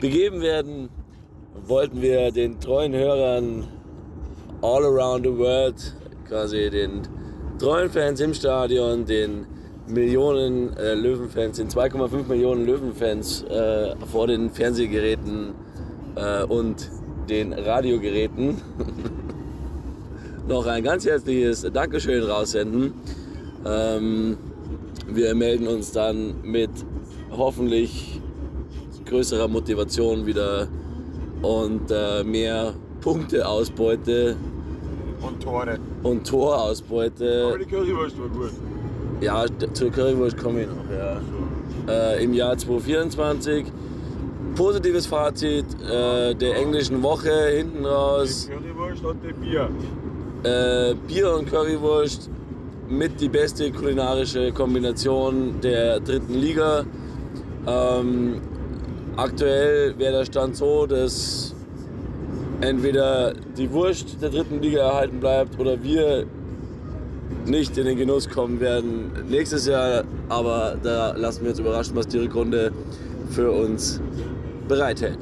begeben 0.00 0.40
werden, 0.40 0.88
wollten 1.64 2.02
wir 2.02 2.33
den 2.33 2.59
treuen 2.59 2.94
Hörern 2.94 3.68
all 4.61 4.85
around 4.85 5.24
the 5.24 5.38
world, 5.38 5.76
quasi 6.28 6.68
den 6.68 7.02
treuen 7.61 7.90
Fans 7.90 8.20
im 8.20 8.35
Stadion, 8.35 9.07
den 9.07 9.46
Millionen 9.88 10.76
äh, 10.76 10.94
Löwenfans, 10.94 11.56
den 11.58 11.68
2,5 11.68 12.28
Millionen 12.28 12.66
Löwenfans 12.66 13.42
äh, 13.44 13.94
vor 14.10 14.26
den 14.26 14.50
Fernsehgeräten 14.50 15.54
äh, 16.14 16.44
und 16.44 16.90
den 17.28 17.52
Radiogeräten 17.52 18.56
noch 20.48 20.66
ein 20.66 20.82
ganz 20.82 21.04
herzliches 21.06 21.66
Dankeschön 21.72 22.22
raussenden. 22.22 22.94
Ähm, 23.66 24.36
wir 25.08 25.34
melden 25.34 25.66
uns 25.68 25.92
dann 25.92 26.40
mit 26.42 26.70
hoffentlich 27.30 28.20
größerer 29.04 29.48
Motivation 29.48 30.26
wieder 30.26 30.68
und 31.42 31.90
äh, 31.90 32.22
mehr 32.24 32.74
Punkteausbeute 33.00 34.36
Und 35.20 35.42
Tore. 35.42 35.78
und 36.02 36.26
Torausbeute. 36.26 37.58
die 37.60 37.64
Currywurst 37.66 38.18
war 38.18 38.28
gut. 38.28 38.50
Ja, 39.22 39.44
zur 39.72 39.92
Currywurst 39.92 40.37
komme 40.37 40.62
ich 40.62 40.66
noch, 40.66 40.90
ja. 40.90 41.20
Äh, 41.88 42.24
Im 42.24 42.35
Jahr 42.35 42.58
2024. 42.58 43.66
Positives 44.56 45.06
Fazit 45.06 45.64
äh, 45.80 46.35
der 46.35 46.56
englischen 46.56 47.00
Woche 47.04 47.30
hinten 47.56 47.87
raus. 47.87 48.50
Currywurst 48.50 49.04
und 49.04 49.18
die 49.22 49.32
Bier. 49.32 49.70
Äh, 50.42 50.94
Bier 51.06 51.37
und 51.37 51.48
Currywurst 51.48 52.30
mit 52.88 53.20
die 53.20 53.28
beste 53.28 53.70
kulinarische 53.70 54.50
Kombination 54.50 55.61
der 55.62 56.00
dritten 56.00 56.35
Liga. 56.35 56.85
Ähm, 57.64 58.40
aktuell 59.16 59.96
wäre 59.98 60.18
der 60.18 60.24
Stand 60.24 60.56
so, 60.56 60.87
dass 60.87 61.54
entweder 62.61 63.35
die 63.56 63.70
Wurst 63.70 64.20
der 64.20 64.30
dritten 64.30 64.61
Liga 64.61 64.80
erhalten 64.80 65.20
bleibt 65.20 65.61
oder 65.61 65.80
wir 65.80 66.26
nicht 67.46 67.76
in 67.78 67.87
den 67.87 67.96
Genuss 67.96 68.28
kommen 68.28 68.61
werden 68.61 69.11
nächstes 69.28 69.66
Jahr. 69.66 70.05
Aber 70.28 70.76
da 70.83 71.12
lassen 71.12 71.42
wir 71.42 71.50
uns 71.50 71.59
überraschen, 71.59 71.96
was 71.96 72.09
die 72.09 72.18
Rückrunde 72.18 72.72
für 73.31 73.50
uns 73.50 74.00
bereithält. 74.68 75.18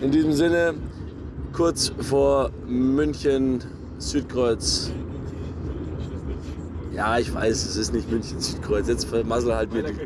In 0.00 0.10
diesem 0.10 0.32
Sinne, 0.32 0.74
kurz 1.52 1.92
vor 2.00 2.50
München 2.66 3.60
Südkreuz. 3.98 4.92
Ja, 6.94 7.18
ich 7.18 7.32
weiß, 7.32 7.64
es 7.64 7.76
ist 7.76 7.92
nicht 7.92 8.10
München 8.10 8.40
Südkreuz. 8.40 8.88
Jetzt 8.88 9.04
vermassel 9.06 9.54
halt 9.54 9.72
mir 9.72 9.84
die. 9.84 9.92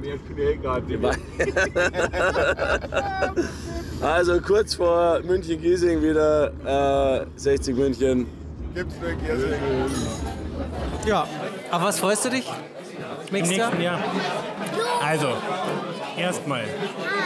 Also 4.02 4.40
kurz 4.40 4.74
vor 4.74 5.20
München 5.22 5.60
Giesing 5.60 6.02
wieder 6.02 7.20
äh, 7.22 7.26
60 7.36 7.76
München. 7.76 8.26
Gibt's 8.74 8.96
Giersing. 9.24 9.52
Ja, 11.06 11.26
auf 11.72 11.82
was 11.82 11.98
freust 11.98 12.24
du 12.26 12.30
dich? 12.30 12.46
Im 12.46 13.32
Nächstes 13.32 13.56
Jahr? 13.56 13.68
nächsten 13.68 13.82
Jahr. 13.82 13.98
Also, 15.04 15.28
erstmal, 16.16 16.64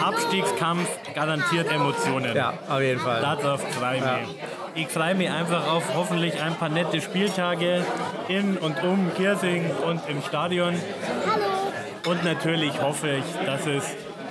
Abstiegskampf 0.03 0.89
garantiert 1.15 1.71
Emotionen. 1.71 2.35
Ja, 2.35 2.55
auf 2.69 2.81
jeden 2.81 3.01
Fall. 3.01 3.21
Darauf 3.21 3.61
freue 3.73 3.97
ich 3.97 4.03
mich. 4.03 4.37
Ich 4.77 4.89
freue 4.89 5.15
mich 5.15 5.29
einfach 5.31 5.67
auf 5.73 5.95
hoffentlich 5.95 6.41
ein 6.41 6.55
paar 6.55 6.69
nette 6.69 7.01
Spieltage 7.01 7.85
in 8.29 8.57
und 8.59 8.83
um 8.85 9.11
Giersing 9.17 9.71
und 9.85 10.01
im 10.09 10.23
Stadion. 10.23 10.75
Und 12.07 12.25
natürlich 12.25 12.81
hoffe 12.81 13.11
ich, 13.17 13.47
dass 13.47 13.67
es 13.67 13.85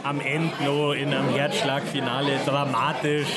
am 0.05 0.21
Ende 0.21 0.53
noch 0.63 0.93
in 0.93 1.13
einem 1.13 1.29
Herzschlagfinale 1.33 2.39
dramatisch 2.45 3.27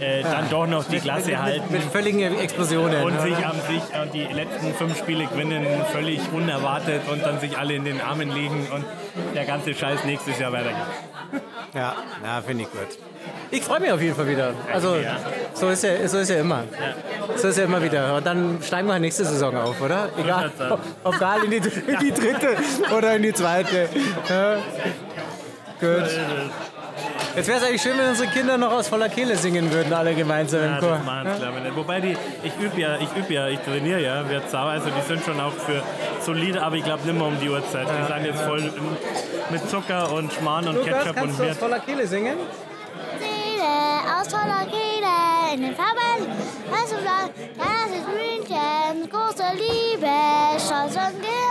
äh, 0.00 0.22
dann 0.22 0.50
doch 0.50 0.66
noch 0.66 0.84
die 0.84 0.98
Klasse 0.98 1.30
mit, 1.30 1.38
halten. 1.38 1.72
Mit, 1.72 1.84
mit 1.84 1.92
völligen 1.92 2.38
Explosionen. 2.38 3.02
und 3.04 3.20
sich 3.20 3.36
am 3.36 3.56
sich 3.68 3.82
und 4.02 4.12
die 4.12 4.24
letzten 4.24 4.74
fünf 4.74 4.98
Spiele 4.98 5.26
gewinnen, 5.26 5.64
völlig 5.92 6.20
unerwartet 6.32 7.02
und 7.10 7.24
dann 7.24 7.38
sich 7.40 7.56
alle 7.56 7.74
in 7.74 7.84
den 7.84 8.00
Armen 8.00 8.34
liegen 8.34 8.66
und 8.74 8.84
der 9.34 9.44
ganze 9.44 9.74
Scheiß 9.74 10.04
nächstes 10.04 10.38
Jahr 10.38 10.52
weitergeht. 10.52 10.76
Ja, 11.74 11.94
ja 12.24 12.42
finde 12.44 12.64
ich 12.64 12.70
gut. 12.70 12.98
Ich 13.50 13.62
freue 13.62 13.80
mich 13.80 13.92
auf 13.92 14.00
jeden 14.00 14.14
Fall 14.14 14.28
wieder. 14.28 14.54
Also, 14.72 14.96
Ja. 14.96 15.16
so 15.54 15.68
ist 15.68 15.84
ja, 15.84 16.08
so 16.08 16.18
ist 16.18 16.30
ja 16.30 16.40
immer. 16.40 16.64
So 17.36 17.48
ist 17.48 17.58
ja 17.58 17.64
immer 17.64 17.82
wieder. 17.82 18.16
Und 18.16 18.26
dann 18.26 18.58
steigen 18.62 18.88
wir 18.88 18.98
nächste 18.98 19.24
Saison 19.24 19.56
auf, 19.56 19.80
oder? 19.80 20.08
Egal, 20.18 20.50
ob, 20.70 21.14
egal 21.14 21.44
in, 21.44 21.50
die, 21.50 21.56
in 21.56 21.98
die 22.00 22.12
dritte 22.12 22.56
oder 22.96 23.14
in 23.16 23.22
die 23.22 23.32
zweite. 23.32 23.88
Ja. 25.80 25.94
Gut. 25.98 26.10
Jetzt 27.36 27.46
wäre 27.46 27.58
es 27.58 27.64
eigentlich 27.64 27.82
schön, 27.82 27.96
wenn 27.96 28.08
unsere 28.08 28.28
Kinder 28.30 28.58
noch 28.58 28.72
aus 28.72 28.88
voller 28.88 29.08
Kehle 29.08 29.36
singen 29.36 29.70
würden, 29.72 29.92
alle 29.92 30.14
gemeinsam 30.14 30.60
im 30.64 30.70
Ja, 30.72 30.78
Chor. 30.80 30.90
das 30.96 31.04
machen 31.04 31.28
sie, 31.34 31.38
glaube 31.40 31.58
ich 31.58 31.62
nicht. 31.64 31.76
Wobei 31.76 32.00
die, 32.00 32.16
ich 32.42 32.52
übe 32.58 32.80
ja, 32.80 32.96
ich 32.96 33.08
übe 33.16 33.32
ja, 33.32 33.46
ich 33.48 33.60
trainiere 33.60 34.00
ja, 34.00 34.28
wird 34.28 34.50
sauer, 34.50 34.70
also 34.70 34.88
die 34.90 35.06
sind 35.06 35.24
schon 35.24 35.38
auch 35.40 35.52
für 35.52 35.82
solide, 36.20 36.60
aber 36.62 36.74
ich 36.76 36.84
glaube 36.84 37.04
nicht 37.06 37.16
mehr 37.16 37.26
um 37.28 37.38
die 37.38 37.48
Uhrzeit. 37.48 37.86
Die 37.86 38.12
sind 38.12 38.24
jetzt 38.24 38.40
voll 38.42 38.58
im, 38.60 38.96
mit 39.50 39.70
Zucker 39.70 40.10
und 40.12 40.32
Schmarrn 40.32 40.66
und 40.68 40.76
Lukas, 40.76 40.98
Ketchup 40.98 41.14
kannst 41.14 41.22
und 41.22 41.38
du 41.38 41.42
aus 41.42 41.48
Wirt. 41.50 41.56
voller 41.58 41.78
Kehle 41.80 42.06
singen? 42.08 42.36
Seele 43.20 44.20
aus 44.20 44.28
voller 44.28 44.64
Kehle 44.66 45.54
in 45.54 45.62
den 45.62 45.76
Farben. 45.76 46.26
Das 46.70 46.90
ist 46.90 48.08
München, 48.08 49.10
große 49.10 49.44
Liebe, 49.54 50.10
Stolz 50.58 50.94
und 50.96 51.22
Gersing. 51.22 51.47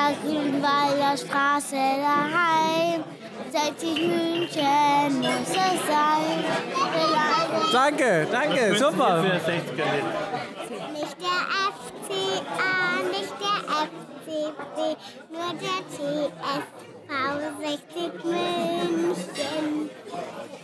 Der 0.00 0.16
Grünwalder 0.22 1.16
Straße 1.16 1.76
daheim. 1.76 3.04
Seit 3.52 3.82
ich 3.82 4.00
München 4.00 5.20
muss 5.20 5.50
es 5.50 5.80
sein. 5.86 6.44
Danke, 7.72 8.26
danke, 8.30 8.76
super. 8.76 9.22
60 9.44 9.66
nicht 10.92 11.16
der 11.20 11.40
FCA, 11.74 12.74
nicht 13.10 13.34
der 13.40 13.58
FCB, 13.88 14.78
nur 15.30 15.50
der 15.60 15.80
TSV 15.90 16.80
60 17.60 18.24
München. 18.24 19.90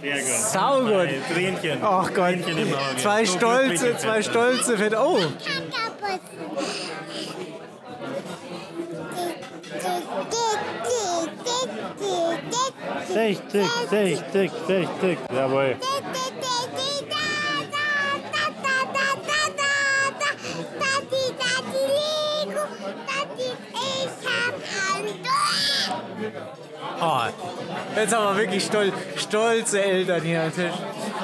Sehr 0.01 0.19
gut. 0.19 0.27
Saugut. 0.27 1.09
Ein 1.09 1.23
Tränchen. 1.33 1.79
Ach 1.83 2.09
Gott, 2.15 2.15
Tränchen 2.15 2.59
im 2.59 2.75
Auge. 2.75 2.97
zwei 2.99 3.25
So 3.25 3.37
stolze, 3.37 3.97
zwei 3.97 4.23
stolze 4.23 4.79
Väter. 4.79 5.05
Oh, 5.05 5.19
60, 13.17 13.65
60, 13.89 14.51
60. 14.67 15.19
Jawohl. 15.35 15.77
oh. 27.01 27.21
jetzt 27.97 28.15
haben 28.15 28.37
wir 28.37 28.43
wirklich 28.43 28.65
stol 28.67 28.93
stolze 29.17 29.83
Eltern 29.83 30.21
hier 30.21 30.43
am 30.43 30.53
Tisch. 30.53 30.73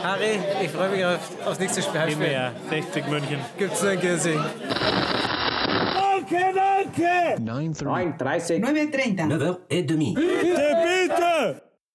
Harry, 0.02 0.38
ich 0.62 0.70
freue 0.70 0.88
mich 0.88 1.05
auf, 1.05 1.46
aufs 1.46 1.59
nächste 1.59 1.83
Spiel. 1.83 2.09
Immer 2.09 2.24
her. 2.24 2.52
60 2.70 3.07
München. 3.09 3.38
Gibt's 3.59 3.83
nur 3.83 3.90
ein 3.90 4.00
Girsing. 4.00 4.40
9.30. 7.38 8.62
9.30. 8.62 8.64
9.30. 8.64 9.57
et 9.68 9.90
demi. 9.90 10.14
Bitte, 10.14 10.76
bitte! 10.83 11.71